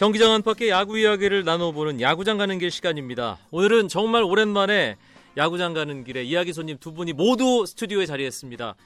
경기장 0.00 0.32
안팎의 0.32 0.70
야구 0.70 0.98
이야기를 0.98 1.44
나눠보는 1.44 2.00
야구장 2.00 2.38
가는 2.38 2.58
길 2.58 2.70
시간입니다. 2.70 3.36
오늘은 3.50 3.88
정말 3.88 4.22
오랜만에 4.22 4.96
야구장 5.36 5.74
가는 5.74 6.04
길에 6.04 6.24
이야기 6.24 6.54
손님 6.54 6.78
두 6.78 6.94
분이 6.94 7.12
모두 7.12 7.66
스튜디오에 7.66 8.06
자리했습니다. 8.06 8.76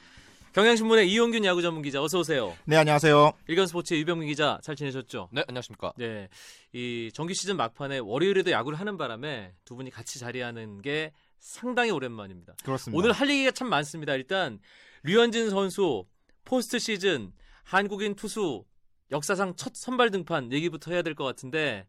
경향신문의 0.54 1.08
이용균 1.08 1.44
야구 1.44 1.62
전문 1.62 1.84
기자 1.84 2.02
어서 2.02 2.18
오세요. 2.18 2.56
네, 2.64 2.74
안녕하세요. 2.74 3.32
일간스포츠의 3.46 4.00
유병민 4.00 4.26
기자 4.26 4.58
잘 4.64 4.74
지내셨죠? 4.74 5.28
네, 5.30 5.44
안녕하십니까. 5.46 5.92
네, 5.98 6.28
이 6.72 7.12
정규 7.14 7.32
시즌 7.32 7.56
막판에 7.58 7.98
월요일에도 7.98 8.50
야구를 8.50 8.80
하는 8.80 8.96
바람에 8.96 9.52
두 9.64 9.76
분이 9.76 9.90
같이 9.90 10.18
자리하는 10.18 10.82
게 10.82 11.12
상당히 11.38 11.92
오랜만입니다. 11.92 12.54
그렇습니다. 12.64 12.98
오늘 12.98 13.12
할 13.12 13.30
얘기가 13.30 13.52
참 13.52 13.68
많습니다. 13.68 14.14
일단 14.16 14.58
류현진 15.04 15.50
선수 15.50 16.06
포스트 16.44 16.80
시즌 16.80 17.30
한국인 17.62 18.16
투수 18.16 18.64
역사상 19.10 19.54
첫 19.56 19.74
선발 19.74 20.10
등판 20.10 20.52
얘기부터 20.52 20.92
해야 20.92 21.02
될 21.02 21.14
것 21.14 21.24
같은데 21.24 21.86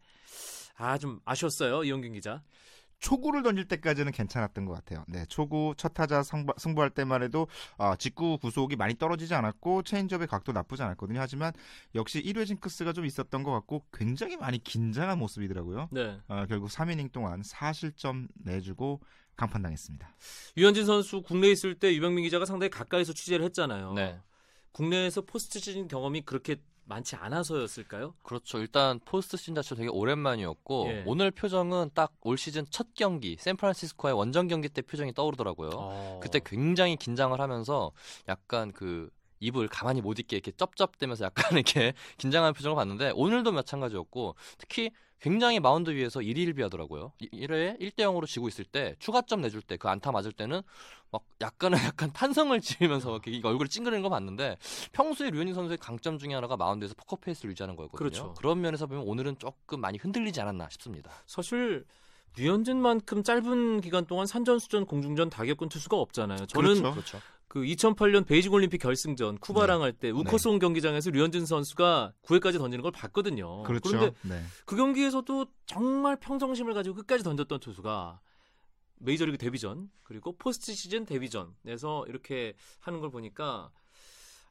아 0.78 0.98
좀 0.98 1.20
아쉬웠어요 1.26 1.84
이용균 1.84 2.14
기자. 2.14 2.44
초구를 3.00 3.44
던질 3.44 3.68
때까지는 3.68 4.12
괜찮았던 4.14 4.66
것 4.66 4.73
같아요. 4.73 5.04
네, 5.08 5.26
초구 5.28 5.73
첫 5.78 5.94
타자 5.94 6.23
승부, 6.23 6.54
승부할 6.58 6.90
때만 6.90 7.23
해도 7.23 7.48
어, 7.78 7.96
직구 7.98 8.38
구속이 8.40 8.78
많이 8.78 8.96
떨어지지 8.96 9.34
않았고 9.36 9.84
체인지업의 9.84 10.28
각도 10.28 10.54
나쁘지 10.54 10.82
않았거든요. 10.82 11.20
하지만 11.20 11.52
역시 11.94 12.22
1회 12.23 12.48
징크스가 12.48 12.94
좀 12.94 13.06
있었던 13.06 13.44
것 13.44 13.52
같고 13.52 13.86
굉장히 13.94 14.38
많이 14.38 14.64
긴장한 14.64 15.20
모습이더라고요. 15.20 15.90
네. 15.92 16.20
어, 16.28 16.45
결국 16.48 16.70
3이닝 16.70 17.12
동안 17.12 17.42
4실점 17.42 18.28
내주고 18.44 19.02
강판당했습니다. 19.36 20.16
류현진 20.58 20.86
선수 20.86 21.22
국내에 21.22 21.52
있을 21.52 21.76
때 21.76 21.94
유병민 21.94 22.23
기자가 22.23 22.45
상당히 22.45 22.70
가까이서 22.70 23.12
취재를 23.14 23.45
했잖아요. 23.45 23.94
네. 23.94 24.20
국내에서 24.72 25.22
포스트 25.22 25.59
시즌 25.59 25.88
경험이 25.89 26.22
그렇게 26.22 26.56
많지 26.86 27.16
않아서였을까요? 27.16 28.14
그렇죠. 28.23 28.59
일단 28.59 29.00
포스트 29.05 29.38
시즌 29.38 29.55
자체가 29.55 29.78
되게 29.78 29.89
오랜만이었고 29.89 30.88
예. 30.89 31.03
오늘 31.05 31.31
표정은 31.31 31.92
딱 31.94 32.11
올 32.25 32.38
시즌 32.39 32.66
첫 32.72 32.88
경기 32.95 33.38
샌프란시스코의 33.39 34.16
원정 34.16 34.47
경기 34.47 34.67
때 34.67 34.81
표정이 34.81 35.14
떠오르더라고요. 35.14 35.69
어. 35.73 36.19
그때 36.23 36.39
굉장히 36.44 36.95
긴장을 36.95 37.39
하면서 37.39 37.92
약간 38.27 38.72
그 38.72 39.09
입을 39.39 39.67
가만히 39.67 40.02
못 40.02 40.19
있게 40.19 40.38
이렇게 40.38 40.52
쩝쩝대면서 40.52 41.25
약간 41.25 41.36
이렇게 41.58 41.94
긴장하는 42.17 42.53
표정을 42.53 42.75
봤는데 42.75 43.11
오늘도 43.16 43.52
마찬가지였고 43.52 44.36
특히 44.58 44.92
굉장히 45.22 45.59
마운드 45.59 45.89
위에서 45.89 46.22
일희일비하더라고요. 46.22 47.14
1회에 47.19 47.80
1대 47.80 48.00
0으로 48.00 48.27
지고 48.27 48.47
있을 48.47 48.64
때 48.66 48.95
추가점 49.00 49.42
내줄 49.42 49.61
때 49.61 49.77
그 49.77 49.88
안타 49.89 50.11
맞을 50.11 50.31
때는 50.31 50.61
막 51.11 51.23
약간은 51.42 51.77
약간 51.95 52.11
판성을 52.11 52.59
지으면서 52.61 53.11
이렇게 53.11 53.42
얼굴을 53.44 53.67
찡그리는 53.69 54.02
거 54.02 54.09
봤는데 54.09 54.58
평소에 54.92 55.30
류현진 55.31 55.53
선수의 55.55 55.77
강점 55.77 56.17
중에 56.17 56.33
하나가 56.33 56.58
마운드에서 56.58 56.94
포커페이스를 56.95 57.52
유지하는 57.52 57.75
거였거든요. 57.75 57.97
그렇죠. 57.97 58.33
그런 58.36 58.61
면에서 58.61 58.86
보면 58.88 59.03
오늘은 59.08 59.38
조금 59.39 59.80
많이 59.81 59.97
흔들리지 59.97 60.42
않았나 60.42 60.70
싶습니다. 60.70 61.11
사실 61.25 61.86
류현진만큼 62.38 63.23
짧은 63.23 63.81
기간 63.81 64.05
동안 64.05 64.27
산전수전 64.27 64.86
공중전 64.86 65.30
다 65.30 65.45
겪은 65.45 65.70
투수가 65.70 65.95
없잖아요. 65.97 66.45
저는 66.47 66.92
그렇죠. 66.92 67.20
그 67.56 67.61
2008년 67.61 68.25
베이징 68.25 68.52
올림픽 68.52 68.80
결승전 68.80 69.38
쿠바랑 69.38 69.80
네. 69.80 69.84
할때 69.84 70.09
우커스온 70.09 70.59
경기장에서 70.59 71.09
류현진 71.09 71.45
선수가 71.45 72.11
9회까지 72.22 72.58
던지는 72.58 72.84
걸 72.84 72.92
봤거든요. 72.92 73.64
그렇죠. 73.64 73.95
런데 73.95 74.14
네. 74.23 74.44
그 74.66 74.75
경기에서도 74.75 75.45
정말 75.66 76.17
평정심을 76.17 76.73
가지고 76.73 76.98
끝까지 76.98 77.23
던졌던 77.23 77.61
투수가 77.61 78.20
메이저리그 78.98 79.38
데뷔전 79.38 79.89
그리고 80.03 80.36
포스트 80.36 80.73
시즌 80.73 81.06
데뷔전에서 81.06 82.03
이렇게 82.09 82.56
하는 82.81 83.00
걸 83.00 83.09
보니까 83.09 83.72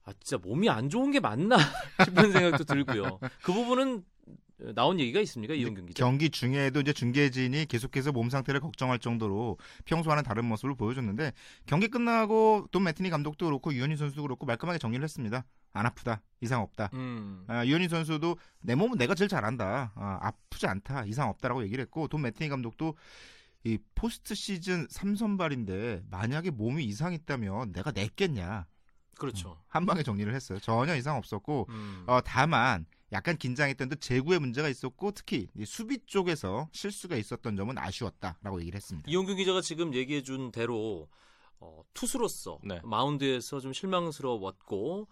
아 0.04 0.12
진짜 0.14 0.38
몸이 0.38 0.70
안 0.70 0.88
좋은 0.88 1.10
게 1.10 1.20
맞나 1.20 1.58
싶은 2.06 2.32
생각도 2.32 2.64
들고요. 2.64 3.18
그 3.42 3.52
부분은 3.52 4.02
나온 4.74 5.00
얘기가 5.00 5.20
있습니까 5.20 5.54
이용균 5.54 5.86
기자? 5.86 6.04
경기 6.04 6.30
중에도 6.30 6.80
이제 6.80 6.92
중계진이 6.92 7.66
계속해서 7.66 8.12
몸 8.12 8.30
상태를 8.30 8.60
걱정할 8.60 8.98
정도로 8.98 9.58
평소와는 9.84 10.22
다른 10.22 10.44
모습을 10.44 10.76
보여줬는데 10.76 11.32
경기 11.66 11.88
끝나고 11.88 12.68
돈 12.70 12.84
매티니 12.84 13.10
감독도 13.10 13.46
그렇고 13.46 13.74
유현희 13.74 13.96
선수도 13.96 14.22
그렇고 14.22 14.46
말끔하게 14.46 14.78
정리를 14.78 15.02
했습니다. 15.02 15.44
안 15.72 15.86
아프다, 15.86 16.22
이상 16.40 16.62
없다. 16.62 16.90
음. 16.94 17.44
아, 17.48 17.66
유현희 17.66 17.88
선수도 17.88 18.36
내 18.60 18.76
몸은 18.76 18.96
내가 18.96 19.14
제일 19.16 19.28
잘한다. 19.28 19.92
아, 19.96 20.18
아프지 20.22 20.66
않다. 20.68 21.04
이상 21.06 21.28
없다라고 21.30 21.64
얘기를 21.64 21.82
했고 21.82 22.06
돈 22.06 22.22
매티니 22.22 22.48
감독도 22.48 22.94
이 23.64 23.78
포스트 23.94 24.34
시즌 24.34 24.86
3선발인데 24.86 26.04
만약에 26.10 26.50
몸이 26.50 26.84
이상 26.84 27.12
있다면 27.12 27.72
내가 27.72 27.90
냈겠냐. 27.90 28.66
그렇죠. 29.18 29.58
한 29.68 29.86
방에 29.86 30.02
정리를 30.02 30.32
했어요. 30.34 30.58
전혀 30.60 30.94
이상 30.96 31.16
없었고 31.16 31.66
음. 31.70 32.04
어, 32.06 32.20
다만 32.20 32.84
약간 33.14 33.36
긴장했던 33.36 33.88
듯 33.88 34.00
제구에 34.00 34.38
문제가 34.38 34.68
있었고 34.68 35.12
특히 35.12 35.46
이 35.56 35.64
수비 35.64 35.98
쪽에서 36.04 36.68
실수가 36.72 37.16
있었던 37.16 37.56
점은 37.56 37.78
아쉬웠다라고 37.78 38.60
얘기를 38.60 38.76
했습니다. 38.76 39.08
이용균 39.08 39.36
기자가 39.36 39.60
지금 39.60 39.94
얘기해 39.94 40.22
준 40.22 40.50
대로 40.50 41.08
어, 41.60 41.82
투수로서 41.94 42.58
네. 42.64 42.80
마운드에서 42.82 43.60
좀 43.60 43.72
실망스러웠고 43.72 45.06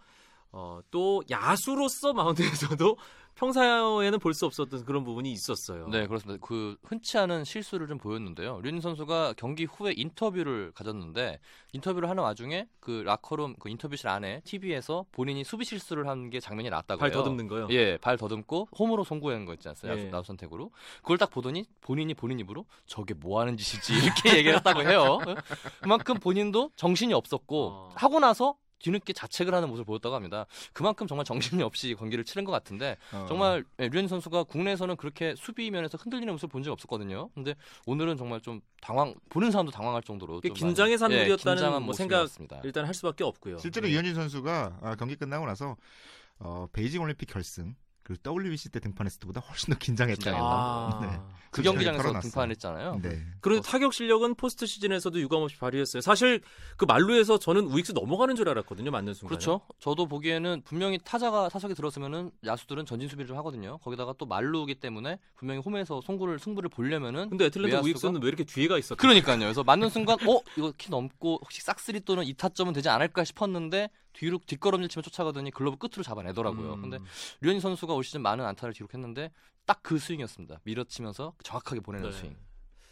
어, 0.50 0.80
또 0.90 1.22
야수로서 1.30 2.12
마운드에서도 2.12 2.98
평소에는 3.34 4.18
볼 4.18 4.32
수 4.34 4.46
없었던 4.46 4.84
그런 4.84 5.04
부분이 5.04 5.30
있었어요. 5.32 5.88
네, 5.88 6.06
그렇습니다. 6.06 6.44
그 6.46 6.76
흔치 6.84 7.18
않은 7.18 7.44
실수를 7.44 7.86
좀 7.86 7.98
보였는데요. 7.98 8.60
류현진 8.62 8.80
선수가 8.80 9.34
경기 9.36 9.64
후에 9.64 9.92
인터뷰를 9.96 10.72
가졌는데 10.74 11.38
인터뷰를 11.72 12.08
하는 12.08 12.22
와중에 12.22 12.66
그 12.80 13.02
라커룸 13.04 13.56
그 13.58 13.68
인터뷰실 13.68 14.08
안에 14.08 14.40
TV에서 14.44 15.04
본인이 15.12 15.44
수비 15.44 15.64
실수를 15.64 16.08
한 16.08 16.22
게 16.30 16.40
장면이 16.40 16.70
나왔다고 16.70 17.00
발 17.00 17.10
해요. 17.10 17.18
더듬는 17.18 17.48
거요. 17.48 17.66
예, 17.70 17.96
발 17.98 18.16
더듬고 18.16 18.68
홈으로 18.78 19.02
송구한 19.04 19.44
거 19.44 19.52
있지 19.54 19.68
않습니까? 19.68 20.00
예. 20.00 20.04
나우 20.08 20.22
선택으로. 20.24 20.70
그걸 21.02 21.18
딱 21.18 21.30
보더니 21.30 21.66
본인이 21.80 22.14
본인 22.14 22.38
입으로 22.40 22.64
저게 22.86 23.12
뭐 23.14 23.40
하는 23.40 23.56
짓이지 23.56 23.92
이렇게 23.94 24.36
얘기를 24.38 24.56
했다고 24.58 24.82
해요. 24.82 25.18
그만큼 25.82 26.14
본인도 26.20 26.70
정신이 26.76 27.12
없었고 27.12 27.66
어. 27.68 27.90
하고 27.96 28.20
나서 28.20 28.54
뒤늦게 28.82 29.12
자책을 29.12 29.54
하는 29.54 29.68
모습을 29.68 29.84
보였다고 29.84 30.14
합니다. 30.14 30.46
그만큼 30.72 31.06
정말 31.06 31.24
정신이 31.24 31.62
없이 31.62 31.94
경기를 31.98 32.24
치른 32.24 32.44
것 32.44 32.52
같은데 32.52 32.96
어, 33.12 33.26
정말 33.28 33.64
예, 33.78 33.88
류현 33.88 34.08
선수가 34.08 34.44
국내에서는 34.44 34.96
그렇게 34.96 35.34
수비 35.36 35.70
면에서 35.70 35.96
흔들리는 36.00 36.32
모습을 36.32 36.50
본 36.50 36.62
적이 36.62 36.72
없었거든요. 36.72 37.30
근데 37.34 37.54
오늘은 37.86 38.16
정말 38.16 38.40
좀 38.40 38.60
당황 38.80 39.14
보는 39.30 39.50
사람도 39.50 39.72
당황할 39.72 40.02
정도로 40.02 40.40
긴장의 40.40 40.92
예, 40.92 40.96
산물이었다는 40.98 41.36
긴장한 41.36 41.82
뭐 41.82 41.86
모습이었습니다. 41.88 42.60
일단 42.64 42.84
할 42.84 42.94
수밖에 42.94 43.24
없고요. 43.24 43.58
실제로 43.58 43.86
네. 43.86 43.92
류현진 43.92 44.14
선수가 44.14 44.78
아, 44.82 44.94
경기 44.96 45.16
끝나고 45.16 45.46
나서 45.46 45.76
어, 46.38 46.66
베이징 46.72 47.00
올림픽 47.00 47.26
결승 47.26 47.74
그 48.02 48.16
WBC 48.26 48.70
때 48.70 48.80
등판했을 48.80 49.20
때보다 49.20 49.40
훨씬 49.40 49.72
더 49.72 49.78
긴장했다. 49.78 50.16
긴장했다. 50.16 50.44
아. 50.44 51.00
네. 51.02 51.31
그 51.52 51.60
그렇게 51.60 51.74
경기장에서 51.74 52.02
털어놨어요. 52.02 52.30
등판했잖아요. 52.30 53.00
네. 53.02 53.22
그런데 53.40 53.68
타격 53.68 53.92
실력은 53.92 54.34
포스트 54.34 54.64
시즌에서도 54.64 55.20
유감없이 55.20 55.58
발휘했어요. 55.58 56.00
사실 56.00 56.40
그 56.78 56.86
만루에서 56.86 57.38
저는 57.38 57.66
우익수 57.66 57.92
넘어가는 57.92 58.34
줄 58.36 58.48
알았거든요. 58.48 58.90
맞는 58.90 59.12
순간에. 59.12 59.36
그렇죠. 59.36 59.60
저도 59.78 60.06
보기에는 60.06 60.62
분명히 60.64 60.98
타자가 61.04 61.50
타석에 61.50 61.74
들었으면은 61.74 62.30
야수들은 62.44 62.86
전진 62.86 63.06
수비를 63.06 63.28
좀 63.28 63.36
하거든요. 63.36 63.76
거기다가 63.78 64.14
또 64.16 64.24
만루기 64.24 64.76
때문에 64.76 65.18
분명히 65.36 65.60
홈에서 65.60 66.00
송구를 66.00 66.38
승부를 66.38 66.70
보려면은 66.70 67.28
근데 67.28 67.44
애틀랜타? 67.44 67.82
우익수는 67.82 68.22
왜 68.22 68.28
이렇게 68.28 68.44
뒤에가 68.44 68.78
있을까? 68.78 68.98
그러니까요. 69.00 69.40
그래서 69.40 69.62
맞는 69.62 69.90
순간 69.90 70.16
어 70.26 70.40
이거 70.56 70.72
키 70.78 70.90
넘고 70.90 71.40
혹시 71.42 71.60
싹쓸이 71.60 72.00
또는 72.00 72.24
이타점은 72.24 72.72
되지 72.72 72.88
않을까 72.88 73.24
싶었는데 73.24 73.90
뒤로 74.12 74.38
뒷걸음질 74.46 74.88
치며 74.88 75.02
쫓아가더니 75.02 75.50
글러브 75.50 75.76
끝으로 75.78 76.02
잡아내더라고요. 76.02 76.74
음. 76.74 76.80
근데 76.82 76.98
류현진 77.40 77.60
선수가 77.60 77.94
올 77.94 78.04
시즌 78.04 78.22
많은 78.22 78.44
안타를 78.44 78.72
기록했는데 78.74 79.30
딱 79.66 79.80
그 79.82 79.98
스윙이었습니다. 79.98 80.60
밀어치면서 80.64 81.34
정확하게 81.42 81.80
보내는 81.80 82.10
네. 82.10 82.16
스윙. 82.16 82.36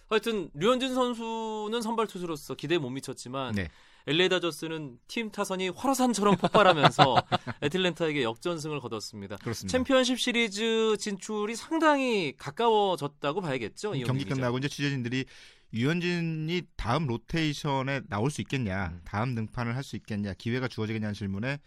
하여튼 0.09 0.51
류현진 0.55 0.93
선수는 0.95 1.83
선발 1.83 2.07
투수로서 2.09 2.55
기대에 2.57 2.79
못 2.79 2.91
미쳤지만 2.91 3.55
네. 3.55 3.69
LA 4.07 4.29
다저스는 4.29 4.99
팀 5.07 5.31
타선이 5.31 5.69
화로산처럼 5.69 6.37
폭발하면서 6.37 7.17
애틀랜타에게 7.63 8.23
역전승을 8.25 8.81
거뒀습니다. 8.81 9.37
그렇습니다. 9.37 9.71
챔피언십 9.71 10.19
시리즈 10.19 10.97
진출이 10.99 11.55
상당히 11.55 12.35
가까워졌다고 12.39 13.41
봐야겠죠. 13.41 13.93
경기. 14.05 14.25
끝나고 14.25 14.59
이제 14.59 14.69
취재진들이 14.69 15.27
유현진이 15.73 16.63
다음 16.77 17.07
로테이션에 17.07 18.03
나올 18.09 18.31
수 18.31 18.41
있겠냐, 18.41 18.89
음. 18.89 19.01
다음 19.05 19.35
등판을 19.35 19.77
할 19.77 19.83
수 19.83 19.97
있겠냐, 19.97 20.35
기회가 20.35 20.69
주어지겠냐는 20.69 21.15
질문에 21.15 21.59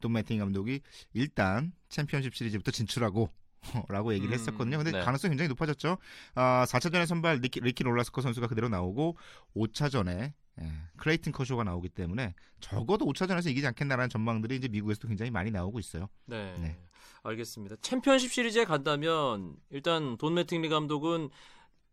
돈 0.00 0.12
매팅리 0.12 0.38
감독이 0.38 0.80
일단 1.12 1.72
챔피언십 1.88 2.34
시리즈부터 2.34 2.70
진출하고 2.70 3.28
라고 3.88 4.12
얘기를 4.14 4.32
음, 4.32 4.34
했었거든요. 4.34 4.78
근데 4.78 4.92
네. 4.92 5.00
가능성이 5.00 5.32
굉장히 5.32 5.48
높아졌죠. 5.48 5.98
아, 6.34 6.64
4차전에 6.66 7.04
선발 7.06 7.40
리키, 7.40 7.60
리키 7.60 7.84
놀라스코 7.84 8.22
선수가 8.22 8.46
그대로 8.46 8.68
나오고 8.70 9.16
5차전에 9.54 10.32
예, 10.62 10.72
클레이튼 10.96 11.32
커쇼가 11.32 11.64
나오기 11.64 11.90
때문에 11.90 12.34
적어도 12.60 13.06
5차전에서 13.06 13.50
이기지 13.50 13.66
않겠나라는 13.68 14.10
전망들이 14.10 14.56
이제 14.56 14.68
미국에서도 14.68 15.08
굉장히 15.08 15.30
많이 15.30 15.50
나오고 15.50 15.78
있어요. 15.78 16.08
네. 16.26 16.56
네. 16.58 16.78
알겠습니다. 17.22 17.76
챔피언십 17.82 18.32
시리즈에 18.32 18.64
간다면 18.64 19.54
일단 19.70 20.16
돈 20.16 20.34
매팅리 20.34 20.68
감독은 20.70 21.28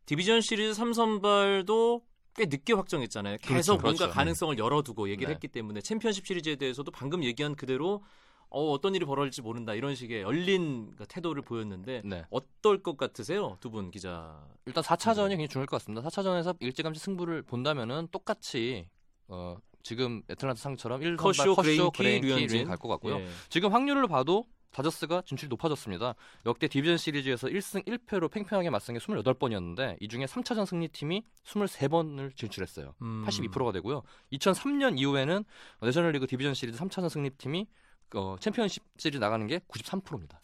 디비전 0.08 0.40
시리즈 0.42 0.80
3선발도 0.82 2.02
꽤 2.36 2.46
늦게 2.46 2.74
확정했잖아요. 2.74 3.38
계속 3.42 3.74
그렇죠, 3.74 3.82
뭔가 3.82 3.98
그렇죠. 4.06 4.14
가능성을 4.14 4.58
열어두고 4.58 5.10
얘기를 5.10 5.28
네. 5.28 5.34
했기 5.34 5.48
때문에 5.50 5.82
챔피언십 5.82 6.26
시리즈에 6.26 6.56
대해서도 6.56 6.92
방금 6.92 7.24
얘기한 7.26 7.56
그대로 7.56 8.04
어, 8.50 8.72
어떤 8.72 8.96
일이 8.96 9.04
벌어질지 9.06 9.42
모른다 9.42 9.74
이런 9.74 9.96
식의 9.96 10.22
열린 10.22 10.94
그 10.96 11.06
태도를 11.06 11.42
보였는데 11.42 12.04
네. 12.06 12.24
어떨 12.30 12.82
것 12.82 12.96
같으세요 12.96 13.58
두 13.60 13.70
분 13.70 13.92
기자? 13.92 14.42
일단 14.66 14.82
4차전이 14.82 15.30
굉장히 15.32 15.50
중요할 15.50 15.68
것 15.68 15.78
같습니다. 15.82 16.08
4차전에서 16.08 16.56
일찌감치 16.62 17.00
승부를 17.02 17.42
본다면은 17.42 18.08
똑같이 18.10 18.88
어, 19.28 19.58
지금 19.84 20.22
애틀란타 20.30 20.62
상대처럼 20.62 21.02
1선발 21.02 21.18
커쇼, 21.18 21.44
커쇼, 21.56 21.62
그레인키, 21.62 21.98
그레인키, 21.98 22.28
류현진. 22.28 22.48
류현진 22.48 22.68
갈것 22.68 22.90
같고요. 22.92 23.20
예. 23.20 23.28
지금 23.50 23.74
확률을 23.74 24.08
봐도 24.08 24.46
다저스가 24.78 25.24
진출이 25.26 25.50
높아졌습니다. 25.50 26.14
역대 26.46 26.68
디비전 26.68 26.98
시리즈에서 26.98 27.48
1승 27.48 27.84
1패로 27.88 28.30
팽팽하게 28.30 28.70
맞선 28.70 28.94
게 28.94 29.00
28번이었는데 29.00 29.98
이 30.00 30.08
중에 30.08 30.26
3차전 30.26 30.68
승리팀이 30.68 31.24
23번을 31.46 32.36
진출했어요. 32.36 32.94
음. 33.02 33.26
82%가 33.26 33.72
되고요. 33.72 34.04
2003년 34.34 35.00
이후에는 35.00 35.44
내셔널리그 35.82 36.28
디비전 36.28 36.54
시리즈 36.54 36.78
3차전 36.78 37.10
승리팀이 37.10 37.66
어, 38.14 38.36
챔피언십 38.40 38.84
시리즈 38.98 39.18
나가는 39.18 39.46
게 39.48 39.60
93%입니다. 39.68 40.40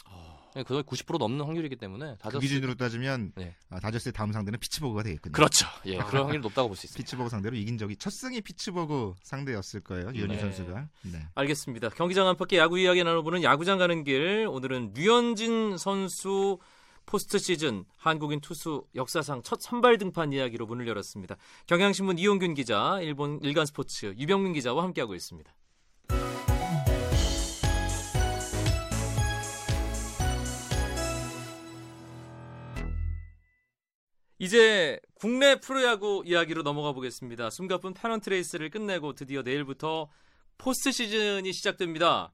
네, 0.55 0.63
그거 0.63 0.81
90% 0.83 1.17
넘는 1.17 1.45
확률이기 1.45 1.75
때문에 1.77 2.11
그 2.13 2.17
다저스 2.19 2.39
기준으로 2.41 2.75
따지면 2.75 3.31
네. 3.35 3.55
아, 3.69 3.79
다저스의 3.79 4.13
다음 4.13 4.31
상대는 4.31 4.59
피츠버그가 4.59 5.03
되겠군요. 5.03 5.31
그렇죠. 5.31 5.67
예, 5.85 5.99
아. 5.99 6.05
그런 6.07 6.23
확률이 6.25 6.41
높다고 6.43 6.67
볼 6.69 6.77
수 6.77 6.85
있습니다. 6.85 6.97
피츠버그 7.03 7.29
상대로 7.29 7.55
이긴 7.55 7.77
적이 7.77 7.95
첫 7.97 8.11
승이 8.11 8.41
피츠버그 8.41 9.15
상대였을 9.23 9.81
거예요. 9.81 10.07
류현진 10.13 10.27
네. 10.27 10.39
선수가. 10.39 10.87
네. 11.11 11.27
알겠습니다. 11.35 11.89
경기장 11.89 12.27
안팎의 12.27 12.59
야구 12.59 12.79
이야기 12.79 13.03
나눠보는 13.03 13.43
야구장 13.43 13.77
가는 13.77 14.03
길 14.03 14.47
오늘은 14.49 14.93
류현진 14.95 15.77
선수 15.77 16.59
포스트 17.05 17.37
시즌 17.37 17.83
한국인 17.97 18.39
투수 18.39 18.85
역사상 18.95 19.41
첫 19.43 19.59
선발 19.61 19.97
등판 19.97 20.31
이야기로 20.31 20.65
문을 20.65 20.87
열었습니다. 20.87 21.35
경향신문 21.67 22.17
이용균 22.17 22.53
기자, 22.53 22.99
일본 23.01 23.39
일간 23.41 23.65
스포츠 23.65 24.13
유병민 24.17 24.53
기자와 24.53 24.83
함께하고 24.83 25.13
있습니다. 25.15 25.53
이제 34.43 34.99
국내 35.15 35.55
프로야구 35.57 36.21
이야기로 36.25 36.63
넘어가 36.63 36.91
보겠습니다. 36.91 37.49
숨가쁜 37.49 37.93
페넌트 37.93 38.29
레이스를 38.29 38.69
끝내고 38.69 39.13
드디어 39.13 39.41
내일부터 39.41 40.09
포스트 40.57 40.91
시즌이 40.91 41.53
시작됩니다. 41.53 42.33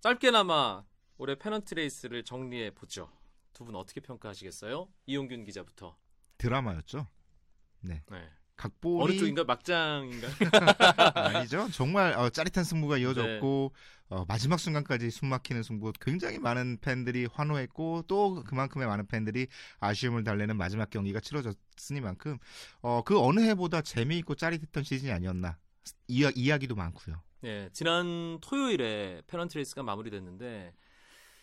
짧게나마 0.00 0.84
올해 1.18 1.34
페넌트 1.38 1.74
레이스를 1.74 2.24
정리해 2.24 2.70
보죠. 2.70 3.12
두 3.52 3.64
분 3.66 3.74
어떻게 3.76 4.00
평가하시겠어요? 4.00 4.88
이용균 5.04 5.44
기자부터. 5.44 5.94
드라마였죠. 6.38 7.06
네. 7.82 8.02
각본이 8.60 9.02
어느 9.02 9.18
쪽인가 9.18 9.44
막장인가? 9.44 10.28
아니죠. 11.14 11.66
정말 11.72 12.12
어, 12.12 12.28
짜릿한 12.28 12.62
승부가 12.62 12.98
이어졌고 12.98 13.72
어, 14.10 14.24
마지막 14.28 14.60
순간까지 14.60 15.10
숨막히는 15.10 15.62
승부 15.62 15.94
굉장히 15.98 16.38
많은 16.38 16.76
팬들이 16.82 17.26
환호했고 17.32 18.04
또 18.06 18.44
그만큼의 18.44 18.86
많은 18.86 19.06
팬들이 19.06 19.46
아쉬움을 19.78 20.24
달래는 20.24 20.58
마지막 20.58 20.90
경기가 20.90 21.20
치러졌으니만큼 21.20 22.36
어, 22.82 23.02
그 23.02 23.18
어느 23.18 23.40
해보다 23.40 23.80
재미있고 23.80 24.34
짜릿했던 24.34 24.82
시즌이 24.84 25.10
아니었나 25.10 25.56
이야, 26.08 26.30
이야기도 26.34 26.74
많고요. 26.74 27.22
네, 27.40 27.70
지난 27.72 28.38
토요일에 28.42 29.22
페넌트 29.26 29.56
레이스가 29.56 29.82
마무리됐는데 29.82 30.74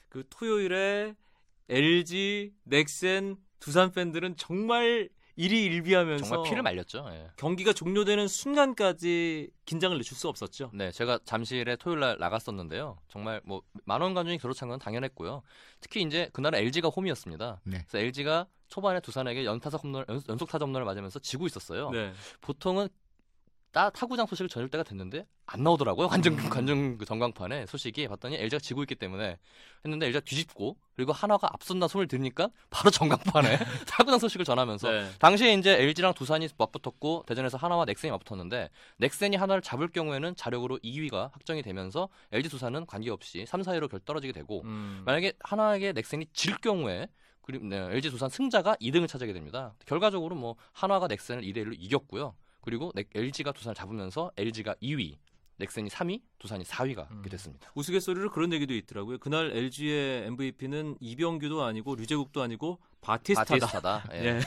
그 0.09 0.23
토요일에 0.29 1.15
LG, 1.67 2.53
넥센, 2.63 3.37
두산 3.59 3.91
팬들은 3.91 4.37
정말 4.37 5.09
일희일비하면서 5.37 6.25
정말 6.25 6.49
피를 6.49 6.61
말렸죠. 6.63 7.05
예. 7.11 7.29
경기가 7.37 7.71
종료되는 7.71 8.27
순간까지 8.27 9.49
긴장을 9.65 9.97
늦출 9.97 10.17
수 10.17 10.27
없었죠. 10.27 10.71
네, 10.73 10.91
제가 10.91 11.19
잠실에 11.23 11.75
토요일 11.77 11.99
날 12.01 12.17
나갔었는데요. 12.19 12.97
정말 13.07 13.39
뭐 13.45 13.61
만원 13.85 14.13
관중이 14.13 14.39
그렇찬 14.39 14.67
건 14.67 14.79
당연했고요. 14.79 15.41
특히 15.79 16.01
이제 16.01 16.29
그날은 16.33 16.59
LG가 16.59 16.89
홈이었습니다. 16.89 17.61
네. 17.63 17.85
그래서 17.87 17.99
LG가 17.99 18.47
초반에 18.67 18.99
두산에게 18.99 19.45
연타석 19.45 19.83
홈런, 19.83 20.03
연- 20.09 20.21
연속 20.27 20.49
타점 20.49 20.69
홈런을 20.69 20.85
맞으면서 20.85 21.19
지고 21.19 21.45
있었어요. 21.47 21.89
네. 21.91 22.11
보통은 22.41 22.89
따, 23.77 23.91
타구장 23.91 24.25
소식을 24.25 24.49
전할 24.49 24.69
때가 24.69 24.83
됐는데 24.83 25.27
안 25.45 25.61
나오더라고요. 25.61 26.07
관중 26.07 26.33
음. 26.33 26.49
관중 26.49 26.97
그 26.97 27.05
전광판에 27.05 27.67
소식이 27.67 28.07
봤더니 28.07 28.35
LG가 28.37 28.57
지고 28.59 28.81
있기 28.81 28.95
때문에 28.95 29.37
했는데 29.85 30.07
LG가 30.07 30.25
뒤집고 30.25 30.77
그리고 30.95 31.11
한화가 31.11 31.47
앞선다 31.53 31.87
소리를 31.87 32.07
들으니까 32.07 32.49
바로 32.71 32.89
전광판에 32.89 33.59
타구장 33.87 34.17
소식을 34.17 34.45
전하면서 34.45 34.89
네. 34.89 35.09
당시에 35.19 35.53
이제 35.53 35.79
LG랑 35.79 36.15
두산이 36.15 36.49
맞붙었고 36.57 37.25
대전에서 37.27 37.59
하나와 37.59 37.85
넥센이 37.85 38.09
맞붙었는데 38.09 38.71
넥센이 38.97 39.35
하나를 39.35 39.61
잡을 39.61 39.89
경우에는 39.89 40.35
자력으로 40.35 40.79
2위가 40.79 41.31
확정이 41.33 41.61
되면서 41.61 42.09
LG 42.31 42.49
두산은 42.49 42.87
관계없이 42.87 43.45
3, 43.45 43.61
4위로 43.61 43.91
결 43.91 43.99
떨어지게 43.99 44.33
되고 44.33 44.63
음. 44.63 45.03
만약에 45.05 45.33
하나에게 45.41 45.93
넥센이 45.93 46.25
질 46.33 46.57
경우에 46.57 47.09
그리고 47.43 47.67
네, 47.67 47.77
LG 47.77 48.09
두산 48.09 48.29
승자가 48.29 48.75
2등을 48.77 49.07
차지하게 49.07 49.33
됩니다. 49.33 49.75
결과적으로 49.85 50.35
뭐 50.35 50.55
한화가 50.73 51.07
넥센을 51.07 51.43
2대 51.43 51.57
1로 51.57 51.75
이겼고요. 51.77 52.33
그리고 52.61 52.91
넥- 52.95 53.09
LG가 53.13 53.51
두산을 53.51 53.75
잡으면서 53.75 54.31
LG가 54.37 54.75
2위, 54.81 55.15
넥센이 55.59 55.89
3위, 55.89 56.21
두산이 56.37 56.63
4위가 56.65 57.09
음. 57.09 57.23
됐습니다. 57.29 57.71
우스갯소리로 57.73 58.29
그런 58.31 58.53
얘기도 58.53 58.73
있더라고요. 58.75 59.17
그날 59.17 59.51
LG의 59.55 60.27
MVP는 60.27 60.97
이병규도 60.99 61.63
아니고 61.63 61.95
류재국도 61.95 62.41
아니고 62.43 62.77
바티스타다. 63.01 63.53
바티스타다. 63.55 64.03
예. 64.13 64.25
예. 64.25 64.39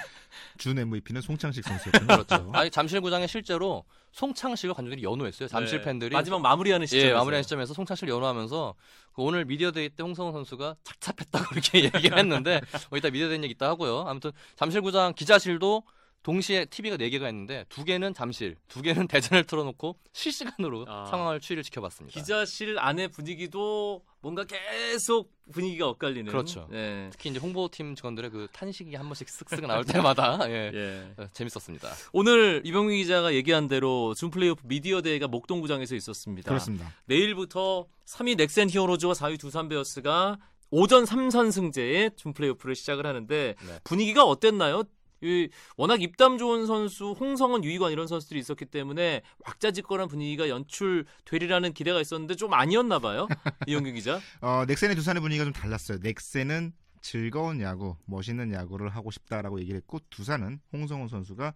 준 0.58 0.78
MVP는 0.78 1.20
송창식 1.22 1.64
선수였군요. 1.64 2.06
그렇죠. 2.06 2.50
아니 2.54 2.70
잠실구장에 2.70 3.26
실제로 3.26 3.84
송창식을 4.12 4.74
관중들이 4.74 5.02
연호했어요. 5.02 5.48
잠실 5.48 5.78
네. 5.78 5.84
팬들이 5.84 6.12
마지막 6.12 6.40
마무리하는 6.42 6.86
시점. 6.86 7.00
예, 7.08 7.12
마무리하는 7.12 7.42
시점에서 7.42 7.74
송창식 7.74 8.08
연호하면서 8.08 8.74
그 9.12 9.22
오늘 9.22 9.44
미디어데이 9.46 9.88
때 9.90 10.02
홍성흔 10.04 10.32
선수가 10.32 10.76
착잡했다고 10.84 11.44
이렇게 11.54 11.84
얘기를 11.84 12.18
했는데 12.18 12.60
뭐 12.90 12.98
이따 12.98 13.10
미디어데이 13.10 13.38
얘기 13.42 13.48
있다 13.54 13.68
하고요. 13.68 14.02
아무튼 14.06 14.30
잠실구장 14.54 15.14
기자실도 15.14 15.82
동시에 16.22 16.66
TV가 16.66 16.96
4개가 16.96 17.28
있는데 17.30 17.64
두 17.68 17.84
개는 17.84 18.12
잠실, 18.12 18.56
두 18.68 18.82
개는 18.82 19.08
대전을 19.08 19.44
틀어놓고 19.44 19.96
실시간으로 20.12 20.84
아. 20.88 21.06
상황을 21.06 21.40
추이를 21.40 21.62
지켜봤습니다. 21.62 22.18
기자실 22.18 22.78
안의 22.78 23.08
분위기도 23.08 24.02
뭔가 24.20 24.44
계속 24.44 25.32
분위기가 25.50 25.88
엇갈리는. 25.88 26.30
그렇죠. 26.30 26.68
예. 26.72 27.08
특히 27.10 27.30
이제 27.30 27.38
홍보팀 27.38 27.94
직원들의 27.94 28.30
그 28.30 28.48
탄식이 28.52 28.94
한 28.94 29.06
번씩 29.06 29.28
쓱쓱 29.28 29.66
나올 29.66 29.84
때마다 29.84 30.38
예, 30.50 30.70
예. 30.74 31.22
어, 31.22 31.26
재밌었습니다. 31.32 31.88
오늘 32.12 32.60
이병민 32.64 32.98
기자가 32.98 33.32
얘기한 33.32 33.66
대로 33.66 34.12
준 34.14 34.30
플레이오프 34.30 34.62
미디어 34.66 35.00
대회가 35.00 35.26
목동구장에서 35.26 35.94
있었습니다. 35.94 36.48
그렇습니다. 36.48 36.92
내일부터 37.06 37.86
3위 38.04 38.36
넥센 38.36 38.68
히어로즈와 38.68 39.14
4위 39.14 39.40
두산 39.40 39.68
베어스가 39.68 40.38
오전 40.70 41.04
3선승제의 41.04 42.16
준 42.16 42.32
플레이오프를 42.32 42.74
시작을 42.74 43.06
하는데 43.06 43.54
네. 43.58 43.80
분위기가 43.82 44.24
어땠나요? 44.24 44.84
이 45.22 45.48
워낙 45.76 46.02
입담 46.02 46.38
좋은 46.38 46.66
선수 46.66 47.12
홍성은 47.12 47.64
유희관 47.64 47.92
이런 47.92 48.06
선수들이 48.06 48.40
있었기 48.40 48.66
때문에 48.66 49.22
왁자지껄한 49.46 50.08
분위기가 50.08 50.48
연출되리라는 50.48 51.72
기대가 51.72 52.00
있었는데 52.00 52.36
좀 52.36 52.54
아니었나 52.54 52.98
봐요. 52.98 53.28
이용규 53.66 53.92
기자. 53.92 54.20
어, 54.40 54.64
넥센의 54.66 54.96
두산의 54.96 55.20
분위기가 55.20 55.44
좀 55.44 55.52
달랐어요. 55.52 55.98
넥센은 56.02 56.72
즐거운 57.02 57.60
야구, 57.60 57.96
멋있는 58.04 58.52
야구를 58.52 58.90
하고 58.90 59.10
싶다라고 59.10 59.60
얘기를 59.60 59.78
했고 59.78 60.00
두산은 60.10 60.60
홍성훈 60.72 61.08
선수가 61.08 61.54